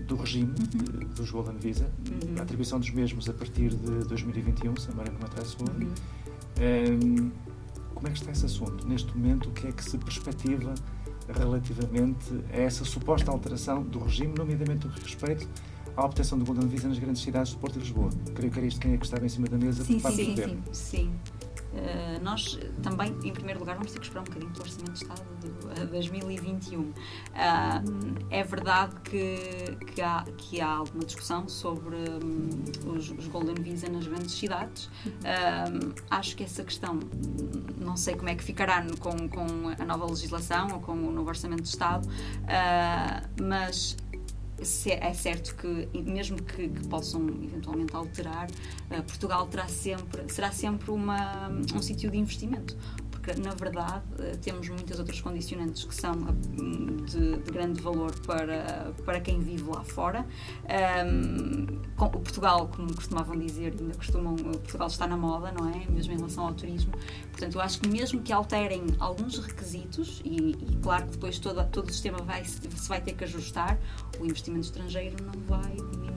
do 0.07 0.17
regime 0.17 0.51
uhum. 0.51 1.03
Eh, 1.03 1.05
dos 1.15 1.31
Golden 1.31 1.57
Visa, 1.57 1.85
uhum. 1.85 2.39
a 2.39 2.43
atribuição 2.43 2.79
dos 2.79 2.91
mesmos 2.91 3.29
a 3.29 3.33
partir 3.33 3.75
de 3.75 4.05
2021, 4.07 4.77
se 4.77 4.89
a 4.89 4.91
memória 4.91 5.13
não 5.13 5.19
me 5.19 5.25
atrás 5.27 5.55
uhum. 5.55 5.89
um, 6.61 7.31
Como 7.95 8.07
é 8.07 8.11
que 8.11 8.19
está 8.19 8.33
esse 8.33 8.47
assunto? 8.47 8.87
Neste 8.87 9.17
momento, 9.17 9.49
o 9.49 9.53
que 9.53 9.69
é 9.69 9.73
que 9.73 9.83
se 9.83 9.99
perspectiva 9.99 10.75
relativamente 11.29 12.27
a 12.53 12.57
essa 12.57 12.85
suposta 12.85 13.31
alteração 13.31 13.83
do 13.83 13.99
regime, 13.99 14.35
nomeadamente 14.37 14.87
no 14.87 14.93
respeito 14.93 15.49
à 15.97 16.05
obtenção 16.05 16.39
do 16.39 16.45
Golden 16.45 16.69
Visa 16.69 16.89
nas 16.89 16.99
grandes 16.99 17.23
cidades 17.23 17.53
do 17.53 17.59
Porto 17.59 17.77
e 17.77 17.79
Lisboa? 17.81 18.11
Creio 18.35 18.53
que 18.53 18.59
era 18.59 18.67
isto 18.67 18.81
quem 18.81 18.93
é 18.93 18.97
que 18.99 19.05
estava 19.05 19.25
em 19.25 19.29
cima 19.29 19.49
da 19.49 19.57
mesa 19.57 19.85
sim, 19.85 20.01
para 20.01 20.11
sim, 20.11 20.37
sim, 20.37 20.59
sim. 20.73 21.11
Uh, 21.75 22.23
nós 22.23 22.59
também, 22.83 23.11
em 23.25 23.33
primeiro 23.33 23.59
lugar, 23.59 23.75
vamos 23.75 23.93
ter 23.93 23.99
que 23.99 24.07
esperar 24.07 24.21
um 24.21 24.25
bocadinho 24.25 24.53
pelo 24.53 24.65
Orçamento 24.65 24.93
de 24.93 25.03
Estado 25.03 25.23
de 25.41 25.87
2021. 25.87 26.81
Uh, 26.81 26.95
é 28.31 28.45
verdade 28.45 28.95
que, 29.01 29.77
que, 29.93 30.01
há, 30.01 30.25
que 30.37 30.61
há 30.61 30.69
alguma 30.69 31.05
discussão 31.05 31.49
sobre 31.49 31.97
um, 31.97 32.93
os, 32.93 33.11
os, 33.11 33.27
Golden 33.27 33.57
Visa 33.57 33.89
nas 33.89 34.07
grandes 34.07 34.33
cidades. 34.33 34.85
Uh, 34.85 35.95
acho 36.11 36.37
que 36.37 36.45
essa 36.45 36.63
questão, 36.63 37.01
não 37.79 37.97
sei 37.97 38.15
como 38.15 38.29
é 38.29 38.37
que 38.37 38.45
ficará 38.45 38.85
com, 39.01 39.29
com 39.29 39.47
a 39.77 39.85
nova 39.85 40.07
legislação 40.07 40.69
ou 40.73 40.81
com 40.81 40.93
o 40.93 41.11
novo 41.11 41.29
Orçamento 41.29 41.63
de 41.63 41.69
Estado, 41.69 42.09
mas 43.43 43.97
é 44.91 45.13
certo 45.13 45.55
que, 45.55 45.89
mesmo 45.99 46.43
que, 46.43 46.69
que 46.69 46.89
possam 46.89 47.29
eventualmente 47.29 47.95
alterar, 47.95 48.49
uh, 48.51 49.03
Portugal 49.03 49.47
terá 49.47 49.69
sempre, 49.69 50.33
será 50.33 50.51
sempre 50.51 50.91
uma, 50.91 51.49
um 51.75 51.83
sítio 51.83 52.11
de 52.11 52.19
investimento 52.19 52.77
porque 53.25 53.41
na 53.41 53.55
verdade 53.55 54.05
eh, 54.19 54.37
temos 54.43 54.69
muitas 54.69 54.99
outras 54.99 55.21
condicionantes 55.21 55.85
que 55.85 55.95
são 55.95 56.13
de, 56.13 57.37
de 57.39 57.51
grande 57.51 57.81
valor 57.81 58.15
para, 58.21 58.93
para 59.05 59.21
quem 59.21 59.41
vive 59.41 59.65
lá 59.65 59.83
fora. 59.83 60.27
Um, 61.07 61.81
com, 61.97 62.11
Portugal, 62.11 62.69
como 62.69 62.95
costumavam 62.95 63.39
dizer, 63.39 63.75
ainda 63.79 63.95
costumam, 63.95 64.37
Portugal 64.37 64.89
está 64.89 65.07
na 65.07 65.17
moda, 65.17 65.53
não 65.53 65.71
é? 65.71 65.87
Mesmo 65.89 66.13
em 66.13 66.17
relação 66.17 66.47
ao 66.47 66.55
turismo. 66.55 66.93
Portanto, 67.31 67.55
eu 67.55 67.61
acho 67.61 67.81
que 67.81 67.89
mesmo 67.89 68.21
que 68.21 68.33
alterem 68.33 68.85
alguns 68.99 69.39
requisitos, 69.39 70.21
e, 70.25 70.51
e 70.51 70.77
claro 70.83 71.07
que 71.07 71.13
depois 71.13 71.39
todo, 71.39 71.65
todo 71.71 71.89
o 71.89 71.93
sistema 71.93 72.19
vai, 72.19 72.45
se 72.45 72.89
vai 72.89 73.01
ter 73.01 73.15
que 73.15 73.25
ajustar, 73.25 73.79
o 74.21 74.25
investimento 74.25 74.67
estrangeiro 74.67 75.17
não 75.25 75.41
vai 75.47 75.75
diminuir 75.77 76.14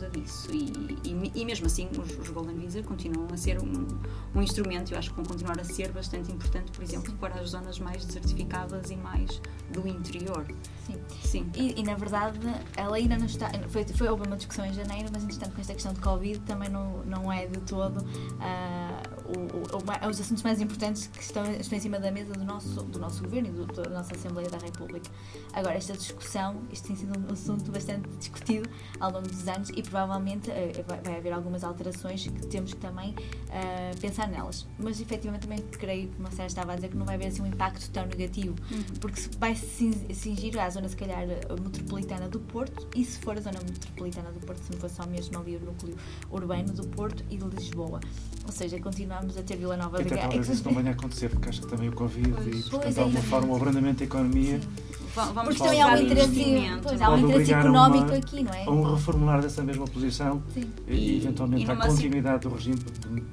causa 0.00 0.10
disso. 0.10 0.48
E, 0.52 0.98
e, 1.04 1.32
e 1.34 1.44
mesmo 1.44 1.66
assim, 1.66 1.88
os, 1.98 2.18
os, 2.18 2.28
Golden 2.30 2.56
Visa 2.56 2.82
continuam 2.82 3.28
a 3.32 3.36
ser 3.36 3.60
um, 3.60 3.86
um 4.34 4.42
instrumento, 4.42 4.92
eu 4.92 4.98
acho 4.98 5.10
que 5.10 5.16
vão 5.16 5.24
continuar 5.24 5.58
a 5.60 5.64
ser 5.64 5.92
bastante 5.92 6.32
importante, 6.32 6.72
por 6.72 6.82
exemplo, 6.82 7.12
para 7.16 7.40
as 7.40 7.50
zonas 7.50 7.78
mais 7.78 8.04
desertificadas 8.04 8.90
e 8.90 8.96
mais 8.96 9.40
do 9.70 9.86
interior. 9.86 10.46
Sim. 10.86 10.96
Sim. 11.22 11.50
E, 11.54 11.80
e, 11.80 11.82
na 11.82 11.94
verdade, 11.94 12.38
ela 12.76 12.96
ainda 12.96 13.18
não 13.18 13.26
está. 13.26 13.50
Foi, 13.68 13.84
foi 13.84 14.08
houve 14.08 14.26
uma 14.26 14.36
discussão 14.36 14.64
em 14.64 14.72
janeiro, 14.72 15.08
mas 15.12 15.22
entretanto, 15.22 15.54
com 15.54 15.60
esta 15.60 15.74
questão 15.74 15.92
de 15.92 16.00
Covid, 16.00 16.40
também 16.40 16.68
não, 16.68 17.04
não 17.04 17.32
é 17.32 17.46
de 17.46 17.60
todo. 17.60 18.00
Uh, 18.00 18.89
o, 19.36 19.76
o, 19.76 20.10
os 20.10 20.20
assuntos 20.20 20.42
mais 20.42 20.60
importantes 20.60 21.06
que 21.06 21.22
estão, 21.22 21.44
estão 21.52 21.78
em 21.78 21.80
cima 21.80 21.98
da 21.98 22.10
mesa 22.10 22.32
do 22.32 22.44
nosso, 22.44 22.82
do 22.82 22.98
nosso 22.98 23.22
governo 23.22 23.48
e 23.48 23.52
do, 23.52 23.66
da 23.66 23.90
nossa 23.90 24.14
Assembleia 24.14 24.48
da 24.48 24.58
República. 24.58 25.10
Agora, 25.52 25.76
esta 25.76 25.92
discussão, 25.92 26.62
isto 26.72 26.88
tem 26.88 26.96
sido 26.96 27.18
um 27.18 27.32
assunto 27.32 27.70
bastante 27.70 28.08
discutido 28.18 28.68
ao 28.98 29.12
longo 29.12 29.28
dos 29.28 29.46
anos 29.46 29.70
e 29.70 29.82
provavelmente 29.82 30.50
uh, 30.50 30.84
vai, 30.86 31.00
vai, 31.00 31.16
haver 31.16 31.32
algumas 31.32 31.64
alterações 31.64 32.26
que 32.26 32.46
temos 32.46 32.74
que 32.74 32.80
também 32.80 33.10
uh, 33.10 34.00
pensar 34.00 34.28
nelas. 34.28 34.66
Mas 34.78 35.00
efetivamente 35.00 35.42
também 35.42 35.58
creio 35.58 36.08
que 36.08 36.18
uma 36.18 36.28
estava 36.28 36.72
a 36.72 36.74
dizer 36.76 36.88
que 36.88 36.96
não 36.96 37.06
vai 37.06 37.16
haver 37.16 37.28
assim 37.28 37.42
um 37.42 37.46
impacto 37.46 37.90
tão 37.90 38.06
negativo, 38.06 38.54
uhum. 38.70 38.82
porque 39.00 39.20
vai 39.38 39.54
se 39.54 39.92
cingir 40.14 40.58
à 40.58 40.68
zona, 40.70 40.88
se 40.88 40.96
calhar, 40.96 41.26
metropolitana 41.62 42.28
do 42.28 42.40
Porto 42.40 42.88
e 42.96 43.04
se 43.04 43.18
for 43.18 43.36
a 43.36 43.40
zona 43.40 43.58
metropolitana 43.60 44.30
do 44.32 44.40
Porto, 44.40 44.62
se 44.64 44.72
não 44.72 44.78
for 44.78 44.90
só 44.90 45.06
mesmo 45.06 45.38
ali 45.38 45.56
o 45.56 45.60
núcleo 45.60 45.96
urbano 46.30 46.72
do 46.72 46.86
Porto 46.88 47.24
e 47.30 47.36
de 47.36 47.44
Lisboa. 47.44 48.00
Ou 48.46 48.52
seja, 48.52 48.78
continuamos 49.20 49.36
a 49.36 49.42
ter 49.42 49.56
Vila 49.56 49.76
Nova 49.76 50.02
de 50.02 50.08
Gaia. 50.08 50.22
Talvez 50.22 50.48
isso 50.48 50.64
não 50.64 50.74
venha 50.74 50.90
a 50.90 50.94
acontecer, 50.94 51.28
porque 51.28 51.48
acho 51.48 51.60
que 51.62 51.68
também 51.68 51.88
o 51.88 51.92
Covid 51.92 52.32
pois, 52.32 52.46
e, 52.46 52.70
portanto, 52.70 52.94
de 52.94 53.00
alguma 53.00 53.22
forma, 53.22 53.52
o 53.52 53.56
abrandamento 53.56 53.98
da 53.98 54.04
economia. 54.04 54.60
Sim 54.60 54.99
vamos 55.14 55.42
Porque 55.44 55.62
também 55.62 55.82
há 55.82 55.88
um 55.88 55.96
interesse, 55.96 56.80
pois, 56.82 57.02
há 57.02 57.10
um 57.10 57.18
interesse 57.18 57.52
económico 57.52 58.04
uma, 58.04 58.16
aqui, 58.16 58.42
não 58.42 58.52
é? 58.52 58.64
A 58.64 58.70
um 58.70 58.94
reformular 58.94 59.40
dessa 59.40 59.62
mesma 59.62 59.86
posição 59.86 60.42
Sim. 60.52 60.70
e, 60.86 60.94
e 60.94 61.16
eventualmente 61.18 61.66
e 61.66 61.70
a 61.70 61.76
continuidade 61.76 62.48
do 62.48 62.54
regime, 62.54 62.80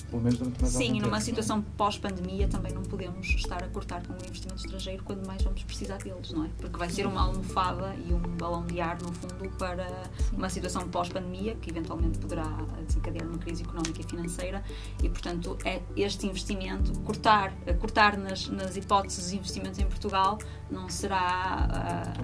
pelo 0.09 0.21
menos 0.21 0.39
durante 0.39 0.61
mais 0.61 0.73
Sim, 0.73 0.97
e 0.97 0.99
numa 0.99 1.21
situação 1.21 1.61
pós-pandemia 1.77 2.47
também 2.47 2.73
não 2.73 2.83
podemos 2.83 3.27
estar 3.27 3.63
a 3.63 3.67
cortar 3.67 4.05
com 4.05 4.13
o 4.13 4.15
investimento 4.15 4.61
estrangeiro 4.63 5.03
quando 5.03 5.25
mais 5.25 5.41
vamos 5.41 5.63
precisar 5.63 5.97
deles, 5.97 6.31
não 6.31 6.45
é? 6.45 6.49
Porque 6.57 6.77
vai 6.77 6.89
ser 6.89 7.05
uma 7.05 7.21
almofada 7.21 7.95
e 8.07 8.13
um 8.13 8.19
balão 8.19 8.65
de 8.65 8.79
ar, 8.81 8.97
no 9.01 9.11
fundo, 9.13 9.49
para 9.57 9.87
Sim. 10.17 10.37
uma 10.37 10.49
situação 10.49 10.87
pós-pandemia 10.89 11.55
que 11.55 11.69
eventualmente 11.69 12.17
poderá 12.19 12.47
desencadear 12.85 13.27
uma 13.27 13.37
crise 13.37 13.63
económica 13.63 14.01
e 14.01 14.03
financeira 14.03 14.63
e, 15.03 15.09
portanto, 15.09 15.57
é 15.63 15.81
este 15.95 16.25
investimento, 16.25 16.97
cortar, 17.01 17.53
cortar 17.79 18.17
nas, 18.17 18.47
nas 18.49 18.75
hipóteses 18.75 19.31
de 19.31 19.37
investimentos 19.37 19.79
em 19.79 19.85
Portugal 19.85 20.37
não 20.69 20.89
será 20.89 21.66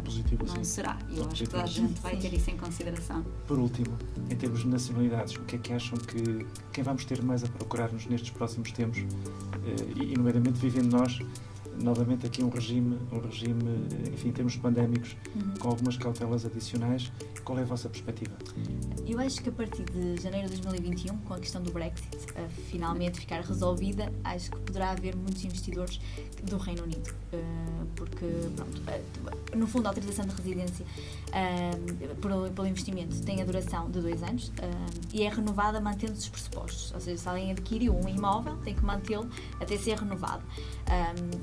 positivo, 0.03 0.45
não 0.45 0.55
sim. 0.55 0.63
será. 0.63 0.97
Eu 1.09 1.25
acho 1.25 1.43
que 1.43 1.49
toda 1.49 1.63
a 1.63 1.67
gente 1.67 1.99
vai 2.01 2.15
ter 2.17 2.33
isso 2.33 2.49
em 2.51 2.57
consideração. 2.57 3.23
Por 3.47 3.57
último, 3.57 3.97
em 4.29 4.35
termos 4.35 4.61
de 4.61 4.67
nacionalidades, 4.67 5.35
o 5.35 5.41
que 5.41 5.55
é 5.55 5.59
que 5.59 5.73
acham 5.73 5.97
que 5.97 6.45
quem 6.71 6.83
vamos 6.83 7.05
ter 7.05 7.21
mais 7.21 7.43
a 7.43 7.47
procurar-nos 7.47 8.05
nestes 8.05 8.31
próximos 8.31 8.71
tempos, 8.71 8.99
uh, 8.99 10.01
e, 10.01 10.15
nomeadamente 10.17 10.59
vivendo 10.59 10.91
nós 10.91 11.19
novamente 11.83 12.25
aqui 12.25 12.43
um 12.43 12.49
regime, 12.49 12.97
um 13.11 13.19
regime, 13.19 13.87
enfim, 14.13 14.29
em 14.29 14.31
termos 14.31 14.55
pandémicos, 14.57 15.15
uhum. 15.35 15.53
com 15.59 15.69
algumas 15.69 15.97
cautelas 15.97 16.45
adicionais. 16.45 17.11
Qual 17.43 17.59
é 17.59 17.61
a 17.61 17.65
vossa 17.65 17.89
perspectiva? 17.89 18.31
Eu 19.05 19.19
acho 19.19 19.41
que 19.41 19.49
a 19.49 19.51
partir 19.51 19.83
de 19.83 20.21
janeiro 20.21 20.49
de 20.49 20.61
2021, 20.61 21.17
com 21.17 21.33
a 21.33 21.39
questão 21.39 21.61
do 21.61 21.71
Brexit 21.71 22.17
finalmente 22.69 23.19
ficar 23.19 23.41
resolvida, 23.41 24.11
acho 24.23 24.51
que 24.51 24.59
poderá 24.59 24.91
haver 24.91 25.15
muitos 25.15 25.43
investidores 25.43 25.99
do 26.43 26.57
Reino 26.57 26.83
Unido. 26.83 27.13
Uh, 27.33 27.85
porque, 27.95 28.25
pronto, 28.55 28.81
uh, 28.81 29.57
no 29.57 29.67
fundo, 29.67 29.87
a 29.87 29.89
autorização 29.89 30.25
de 30.25 30.35
residência 30.35 30.85
uh, 31.29 32.15
pelo, 32.15 32.49
pelo, 32.51 32.67
investimento 32.67 33.21
tem 33.21 33.41
a 33.41 33.45
duração 33.45 33.89
de 33.89 34.01
dois 34.01 34.23
anos 34.23 34.51
e 35.13 35.23
é 35.23 35.29
renovada 35.29 35.79
mantendo 35.79 36.13
os 36.13 36.27
pressupostos. 36.27 36.91
Ou 36.93 36.99
seja, 36.99 37.17
se 37.17 37.29
alguém 37.29 37.51
adquiriu 37.51 37.95
um 37.95 38.07
imóvel, 38.07 38.57
tem 38.57 38.73
que 38.73 38.83
mantê-lo 38.83 39.29
até 39.59 39.77
ser 39.77 39.97
renovado. 39.97 40.43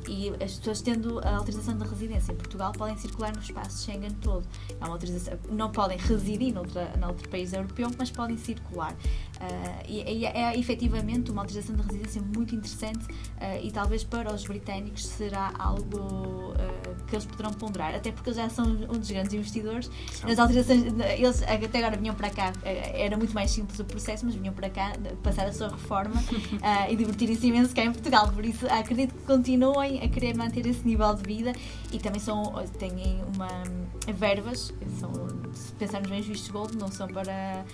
e 0.08 0.29
as 0.34 0.58
pessoas 0.58 0.82
tendo 0.82 1.18
a 1.20 1.36
autorização 1.36 1.76
de 1.76 1.84
residência 1.88 2.32
em 2.32 2.36
Portugal 2.36 2.72
podem 2.72 2.96
circular 2.96 3.34
no 3.34 3.40
espaço 3.40 3.84
Schengen 3.84 4.12
todo. 4.22 4.46
É 4.80 4.84
uma 4.84 4.94
autorização, 4.94 5.38
não 5.50 5.70
podem 5.70 5.98
residir 5.98 6.52
noutra, 6.52 6.94
noutro 6.98 7.28
país 7.28 7.52
europeu, 7.52 7.90
mas 7.98 8.10
podem 8.10 8.36
circular. 8.36 8.92
Uh, 8.92 9.84
e, 9.88 10.18
e 10.18 10.26
é, 10.26 10.52
é 10.52 10.58
efetivamente 10.58 11.30
uma 11.30 11.40
autorização 11.40 11.74
de 11.74 11.82
residência 11.82 12.20
muito 12.20 12.54
interessante 12.54 13.06
uh, 13.06 13.62
e 13.62 13.70
talvez 13.70 14.04
para 14.04 14.34
os 14.34 14.44
britânicos 14.44 15.06
será 15.06 15.50
algo 15.58 16.52
uh, 16.52 17.04
que 17.06 17.14
eles 17.14 17.24
poderão 17.24 17.50
ponderar, 17.52 17.94
até 17.94 18.12
porque 18.12 18.28
eles 18.28 18.36
já 18.36 18.50
são 18.50 18.66
um 18.66 18.98
dos 18.98 19.10
grandes 19.10 19.32
investidores. 19.32 19.90
As 20.22 20.38
autorizações, 20.38 20.92
eles 21.18 21.42
até 21.42 21.78
agora 21.78 21.96
vinham 21.96 22.14
para 22.14 22.28
cá, 22.28 22.52
era 22.62 23.16
muito 23.16 23.32
mais 23.32 23.50
simples 23.50 23.78
o 23.78 23.84
processo, 23.84 24.26
mas 24.26 24.34
vinham 24.34 24.52
para 24.52 24.68
cá 24.68 24.92
passar 25.22 25.46
a 25.46 25.52
sua 25.52 25.68
reforma 25.68 26.22
e 26.90 26.96
divertirem-se 26.96 27.46
imenso 27.46 27.74
cá 27.74 27.82
em 27.82 27.92
Portugal. 27.92 28.30
Por 28.30 28.44
isso, 28.44 28.66
acredito 28.68 29.14
que 29.14 29.22
continuem 29.24 30.02
a 30.02 30.08
querer 30.10 30.34
manter 30.36 30.66
esse 30.66 30.86
nível 30.86 31.14
de 31.14 31.22
vida 31.22 31.52
e 31.92 31.98
também 31.98 32.20
são, 32.20 32.52
têm 32.78 33.22
uma 33.34 33.48
verbas, 34.12 34.72
são, 34.98 35.12
se 35.52 35.72
pensarmos 35.72 36.10
bem, 36.10 36.20
os 36.20 36.26
vistos 36.26 36.50
gold 36.50 36.76
não 36.76 36.88
são 36.88 37.06
para 37.08 37.64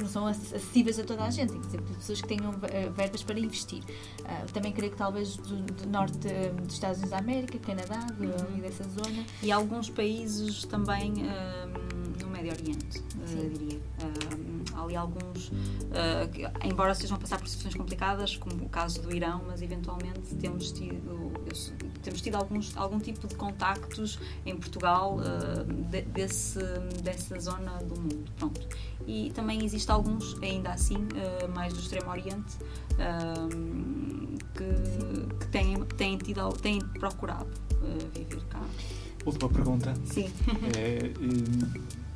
não 0.00 0.08
são 0.08 0.26
acessíveis 0.26 0.98
a 0.98 1.04
toda 1.04 1.24
a 1.24 1.30
gente, 1.30 1.52
tem 1.52 1.60
que 1.60 1.66
ser 1.68 1.80
pessoas 1.80 2.20
que 2.20 2.28
tenham 2.28 2.54
eh, 2.70 2.90
verbas 2.90 3.22
para 3.22 3.38
investir. 3.38 3.82
Uh, 4.20 4.52
também 4.52 4.72
creio 4.72 4.92
que 4.92 4.98
talvez 4.98 5.36
do, 5.36 5.62
do 5.62 5.88
norte 5.88 6.28
uh, 6.28 6.54
dos 6.62 6.74
Estados 6.74 6.98
Unidos 6.98 7.10
da 7.10 7.18
América, 7.18 7.58
Canadá, 7.58 8.00
do, 8.16 8.24
uhum. 8.24 8.60
dessa 8.60 8.84
zona. 8.84 9.24
E 9.42 9.52
alguns 9.52 9.88
países 9.88 10.64
também 10.64 11.12
uh, 11.12 12.22
no 12.22 12.28
Médio 12.30 12.52
Oriente, 12.52 13.02
diria. 13.52 13.80
há 14.74 14.82
ali 14.82 14.96
alguns, 14.96 15.50
embora 16.64 16.94
sejam 16.94 17.16
a 17.16 17.20
passar 17.20 17.38
por 17.38 17.48
situações 17.48 17.74
complicadas, 17.74 18.36
como 18.36 18.64
o 18.64 18.68
caso 18.68 19.00
do 19.02 19.14
Irão, 19.14 19.42
mas 19.46 19.62
eventualmente 19.62 20.34
temos 20.36 20.72
tido, 20.72 21.32
temos 22.02 22.20
tido 22.20 22.36
alguns, 22.36 22.76
algum 22.76 22.98
tipo 22.98 23.26
de 23.26 23.34
contactos 23.34 24.18
em 24.44 24.56
Portugal 24.56 25.18
de, 25.90 26.02
desse, 26.02 26.58
dessa 27.02 27.38
zona 27.40 27.78
do 27.78 28.00
mundo. 28.00 28.24
Pronto. 28.36 28.68
E 29.06 29.30
também 29.34 29.64
existe 29.64 29.90
alguns, 29.90 30.36
ainda 30.42 30.70
assim, 30.70 30.96
uh, 30.96 31.48
mais 31.54 31.72
do 31.74 31.80
Extremo 31.80 32.10
Oriente, 32.10 32.56
uh, 32.92 34.38
que, 34.54 35.36
que 35.38 35.46
têm, 35.48 35.76
têm, 35.96 36.18
tido, 36.18 36.52
têm 36.52 36.78
procurado 36.80 37.50
uh, 37.72 38.18
viver 38.18 38.42
cá. 38.46 38.62
Última 39.26 39.48
pergunta. 39.48 39.94
Sim. 40.04 40.30
É, 40.76 41.12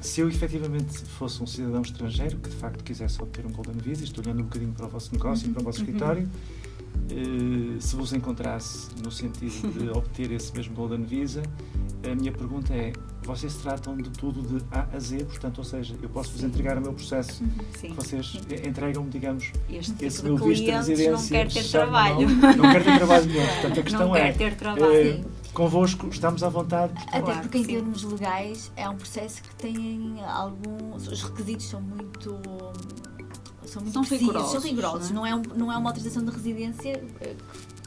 se 0.01 0.21
eu 0.21 0.29
efetivamente 0.29 0.99
fosse 1.05 1.43
um 1.43 1.47
cidadão 1.47 1.83
estrangeiro 1.83 2.39
que 2.39 2.49
de 2.49 2.57
facto 2.57 2.85
quisesse 2.85 3.21
obter 3.21 3.45
um 3.45 3.53
Golden 3.53 3.77
Visa, 3.77 4.05
estou 4.05 4.25
olhando 4.25 4.41
um 4.41 4.45
bocadinho 4.45 4.73
para 4.73 4.87
o 4.87 4.89
vosso 4.89 5.13
negócio 5.13 5.49
e 5.49 5.53
para 5.53 5.61
o 5.61 5.65
vosso 5.65 5.81
uhum. 5.81 5.87
Escritório, 7.09 7.81
se 7.81 7.97
vos 7.97 8.13
encontrasse 8.13 8.89
no 9.03 9.11
sentido 9.11 9.69
de 9.73 9.89
obter 9.97 10.31
esse 10.33 10.53
mesmo 10.55 10.75
Golden 10.75 11.05
Visa, 11.05 11.43
a 12.05 12.15
minha 12.15 12.33
pergunta 12.33 12.73
é: 12.75 12.93
vocês 13.25 13.55
tratam 13.57 13.97
de 13.97 14.11
tudo 14.11 14.43
de 14.43 14.65
A 14.71 14.89
a 14.93 15.01
Z, 15.01 15.25
portanto, 15.25 15.59
ou 15.59 15.65
seja, 15.65 15.95
eu 16.01 16.09
posso 16.09 16.33
vos 16.33 16.45
entregar 16.45 16.79
o 16.79 16.81
meu 16.81 16.93
processo, 16.93 17.43
uhum. 17.43 17.51
Sim. 17.77 17.93
vocês 17.95 18.41
entregam, 18.65 19.09
digamos, 19.09 19.53
este 19.69 19.93
tipo 19.93 20.05
esse 20.05 20.25
meu 20.25 20.37
visto 20.37 20.65
de 20.65 20.71
residência. 20.71 21.13
Não 21.13 21.29
quer 21.29 21.49
ter 21.49 21.69
trabalho. 21.69 22.29
Não, 22.29 22.57
não 22.57 22.73
quer 22.73 22.85
ter 22.85 22.97
trabalho 22.97 23.27
nenhum. 23.27 23.47
Portanto, 23.47 23.81
a 23.81 23.83
questão 23.83 24.09
não 24.09 24.17
é. 24.17 24.33
Quer 24.33 24.37
ter 24.37 24.57
trabalho. 24.57 24.95
É, 24.95 25.21
convosco 25.53 26.09
estamos 26.09 26.43
à 26.43 26.49
vontade. 26.49 26.93
Até 27.09 27.21
claro, 27.21 27.41
porque, 27.41 27.59
em 27.59 27.65
sim. 27.65 27.75
termos 27.75 28.05
legais, 28.05 28.73
é 28.77 28.89
um 28.89 28.97
processo 28.97 29.43
que 29.43 29.55
tem 29.57 30.17
alguns. 30.25 31.09
Os 31.09 31.23
requisitos 31.23 31.69
são 31.69 31.81
muito 31.81 32.39
são 33.69 33.83
muito 33.83 33.95
são 33.95 34.03
rigorosos, 34.03 34.53
são 34.53 34.61
rigorosos. 34.61 35.11
Não 35.11 35.27
é? 35.27 35.31
Não, 35.31 35.39
é 35.39 35.41
um, 35.41 35.57
não 35.57 35.73
é 35.73 35.77
uma 35.77 35.91
autorização 35.91 36.25
de 36.25 36.31
residência 36.31 37.03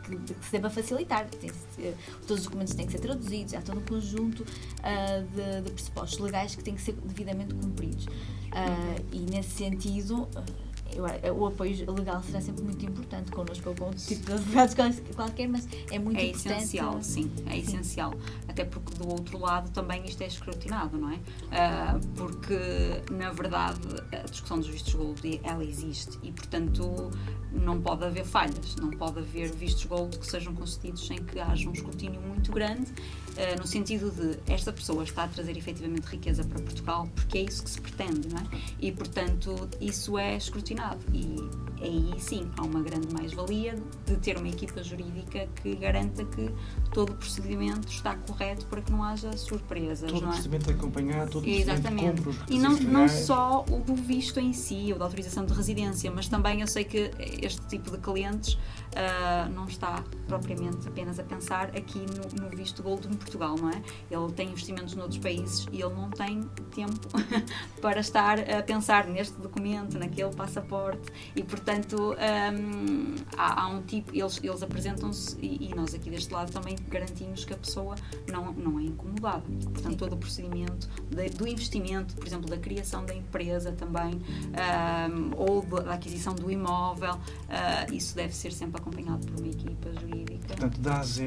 que, 0.05 0.17
que, 0.17 0.33
que 0.33 0.45
se 0.45 0.51
deva 0.51 0.69
facilitar. 0.69 1.27
Tem, 1.29 1.51
todos 2.27 2.39
os 2.39 2.43
documentos 2.43 2.73
têm 2.73 2.85
que 2.85 2.91
ser 2.91 2.99
traduzidos, 2.99 3.53
há 3.53 3.61
todo 3.61 3.79
um 3.79 3.85
conjunto 3.85 4.41
uh, 4.41 5.35
de, 5.35 5.61
de 5.61 5.71
pressupostos 5.71 6.19
legais 6.19 6.55
que 6.55 6.63
têm 6.63 6.75
que 6.75 6.81
ser 6.81 6.93
devidamente 7.03 7.53
cumpridos. 7.55 8.05
Uh, 8.05 9.05
e 9.11 9.19
nesse 9.19 9.51
sentido 9.51 10.27
eu, 10.95 11.35
o 11.37 11.47
apoio 11.47 11.91
legal 11.91 12.21
será 12.23 12.41
sempre 12.41 12.63
muito 12.63 12.85
importante 12.85 13.31
connosco 13.31 13.69
ou 13.69 13.75
com 13.75 13.85
outro 13.85 13.99
tipo 13.99 14.25
de 14.25 14.33
advogados 14.33 14.75
qualquer, 15.15 15.47
mas 15.47 15.67
é 15.89 15.99
muito 15.99 16.19
é 16.19 16.25
importante. 16.25 16.53
É 16.53 16.57
essencial, 16.57 17.03
sim, 17.03 17.31
é 17.45 17.51
sim. 17.51 17.59
essencial. 17.59 18.13
Até 18.47 18.65
porque 18.65 18.93
do 18.95 19.07
outro 19.09 19.37
lado 19.39 19.69
também 19.71 20.03
isto 20.05 20.21
é 20.21 20.27
escrutinado, 20.27 20.97
não 20.97 21.11
é? 21.11 21.15
Uh, 21.15 22.07
porque, 22.15 22.55
na 23.11 23.31
verdade, 23.31 23.79
a 24.11 24.29
discussão 24.29 24.59
dos 24.59 24.67
vistos 24.67 24.93
gold, 24.93 25.41
ela 25.43 25.63
existe 25.63 26.19
e, 26.23 26.31
portanto, 26.31 27.11
não 27.51 27.81
pode 27.81 28.05
haver 28.05 28.25
falhas, 28.25 28.75
não 28.75 28.91
pode 28.91 29.19
haver 29.19 29.51
vistos 29.51 29.85
gold 29.85 30.17
que 30.17 30.25
sejam 30.25 30.53
concedidos 30.55 31.05
sem 31.05 31.17
que 31.17 31.39
haja 31.39 31.69
um 31.69 31.73
escrutínio 31.73 32.21
muito 32.21 32.51
grande 32.51 32.91
uh, 33.31 33.59
no 33.59 33.67
sentido 33.67 34.11
de 34.11 34.39
esta 34.51 34.71
pessoa 34.71 35.03
está 35.03 35.23
a 35.23 35.27
trazer 35.27 35.57
efetivamente 35.57 36.05
riqueza 36.05 36.43
para 36.43 36.61
Portugal 36.61 37.07
porque 37.15 37.37
é 37.37 37.41
isso 37.41 37.63
que 37.63 37.69
se 37.69 37.81
pretende, 37.81 38.27
não 38.29 38.39
é? 38.39 38.43
E, 38.79 38.91
portanto, 38.91 39.69
isso 39.79 40.17
é 40.17 40.35
escrutinado 40.35 40.99
e 41.13 41.35
aí 41.81 42.13
sim 42.19 42.49
há 42.57 42.63
uma 42.63 42.81
grande 42.81 43.11
mais-valia 43.13 43.75
de 44.05 44.15
ter 44.17 44.37
uma 44.37 44.47
equipa 44.47 44.83
jurídica 44.83 45.47
que 45.61 45.75
garanta 45.75 46.23
que 46.25 46.49
todo 46.93 47.11
o 47.11 47.15
procedimento 47.15 47.87
está 47.87 48.15
correto 48.15 48.65
para 48.67 48.81
que 48.81 48.91
não 48.91 49.03
haja 49.03 49.35
surpresas. 49.35 50.11
Todo 50.11 50.23
o 50.23 50.25
é? 50.25 50.27
procedimento 50.27 50.69
é 50.69 50.73
acompanhado, 50.73 51.31
todo 51.31 51.45
o 51.45 51.49
Exatamente. 51.49 52.21
E 52.49 52.59
não, 52.59 52.77
não 52.79 53.07
só 53.07 53.65
o 53.69 53.79
do 53.79 53.95
visto 53.95 54.39
em 54.39 54.53
si, 54.53 54.89
ou 54.91 54.99
da 54.99 55.05
autorização 55.05 55.45
de 55.45 55.53
residência, 55.53 56.11
mas 56.11 56.27
também 56.27 56.61
eu 56.61 56.67
sei 56.67 56.83
que 56.83 57.11
este 57.41 57.61
tipo 57.67 57.91
de 57.91 57.97
clientes 57.97 58.53
uh, 58.53 59.49
não 59.53 59.65
está 59.67 60.03
propriamente 60.27 60.87
apenas 60.87 61.19
a 61.19 61.23
pensar 61.23 61.69
aqui 61.69 61.99
no, 61.99 62.43
no 62.43 62.49
visto 62.55 62.83
Gold 62.83 63.07
em 63.07 63.13
Portugal, 63.21 63.55
não 63.55 63.69
é? 63.69 63.81
Ele 64.09 64.31
tem 64.33 64.49
investimentos 64.49 64.95
noutros 64.95 65.19
países 65.19 65.67
e 65.71 65.81
ele 65.81 65.93
não 65.93 66.09
tem 66.09 66.43
tempo 66.73 67.07
para 67.81 67.99
estar 67.99 68.39
a 68.39 68.61
pensar 68.63 69.07
neste 69.07 69.39
documento, 69.39 69.97
naquele 69.97 70.33
passaporte 70.35 71.11
e, 71.35 71.43
portanto, 71.43 72.15
um, 72.15 73.15
há, 73.37 73.63
há, 73.63 73.67
um 73.67 73.81
tipo, 73.81 74.15
eles, 74.15 74.39
eles 74.43 74.63
apresentam-se 74.63 75.37
e, 75.41 75.69
e, 75.69 75.75
nós 75.75 75.93
aqui 75.93 76.09
deste 76.09 76.33
lado 76.33 76.51
também 76.51 76.75
garantimos 76.89 77.45
que 77.45 77.53
a 77.53 77.57
pessoa 77.57 77.95
não, 78.31 78.51
não 78.53 78.79
é 78.79 78.83
incomodada. 78.83 79.43
Portanto, 79.63 79.91
Sim. 79.91 79.97
todo 79.97 80.13
o 80.13 80.17
procedimento 80.17 80.89
de, 81.09 81.29
do 81.29 81.47
investimento, 81.47 82.15
por 82.15 82.27
exemplo, 82.27 82.49
da 82.49 82.57
criação 82.57 83.05
da 83.05 83.13
empresa 83.13 83.71
também, 83.71 84.13
um, 84.13 85.31
ou 85.35 85.61
da 85.61 85.93
aquisição 85.93 86.33
do 86.33 86.51
imóvel, 86.51 87.13
uh, 87.13 87.93
isso 87.93 88.15
deve 88.15 88.35
ser 88.35 88.51
sempre 88.51 88.79
acompanhado 88.81 89.25
por 89.27 89.39
uma 89.39 89.47
equipa 89.47 89.91
jurídica. 89.99 90.47
Portanto, 90.47 90.79
da 90.79 90.99
AZ, 90.99 91.19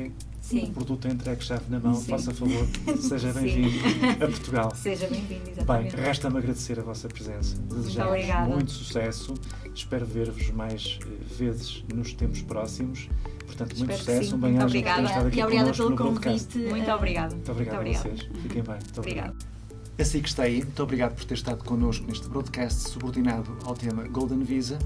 Sim. 0.45 0.65
o 0.65 0.73
produto 0.73 1.09
é 1.09 1.11
entregue 1.11 1.43
chave 1.43 1.65
na 1.71 1.81
mão, 1.81 1.95
Sim. 1.95 2.11
faça 2.11 2.35
favor, 2.35 2.67
seja 3.01 3.33
bem-vindo 3.35 3.79
a 4.23 4.27
Portugal. 4.27 4.71
Seja 4.75 5.07
bem-vindo, 5.07 5.49
exatamente. 5.49 5.97
Bem, 5.97 6.05
resta-me 6.05 6.37
agradecer 6.37 6.79
a 6.79 6.83
vossa 6.83 7.09
presença, 7.09 7.57
desejar 7.63 8.47
muito 8.47 8.71
sucesso, 8.71 9.33
espero 9.75 10.05
ver-vos 10.05 10.51
mais 10.51 10.99
eh, 11.03 11.35
vezes 11.39 11.83
nos 11.95 12.13
tempos 12.13 12.43
próximos. 12.43 13.09
Portanto, 13.47 13.75
muito 13.79 13.93
espero 13.93 14.23
sucesso, 14.23 14.37
um 14.37 14.41
por 14.41 14.51
estar 14.51 15.27
aqui 15.27 15.39
e 15.39 15.43
obrigada 15.43 15.73
pelo 15.73 15.97
convite. 15.97 16.59
Muito 16.59 16.91
obrigada. 16.91 17.35
Muito 17.35 17.51
obrigado 17.51 17.83
muito 17.83 17.97
a 17.97 18.03
vocês. 18.03 18.21
Fiquem 18.43 18.63
bem. 18.63 18.75
Muito 18.75 18.99
obrigado. 18.99 19.31
obrigado. 19.31 19.55
Assim 19.99 20.21
que 20.21 20.29
está 20.29 20.43
aí, 20.43 20.63
muito 20.63 20.83
obrigado 20.83 21.15
por 21.15 21.25
ter 21.25 21.35
estado 21.35 21.65
connosco 21.65 22.07
neste 22.07 22.29
broadcast 22.29 22.91
subordinado 22.91 23.57
ao 23.65 23.75
tema 23.75 24.03
Golden 24.09 24.43
Visa. 24.43 24.79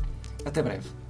Até 0.45 0.63
breve. 0.63 1.08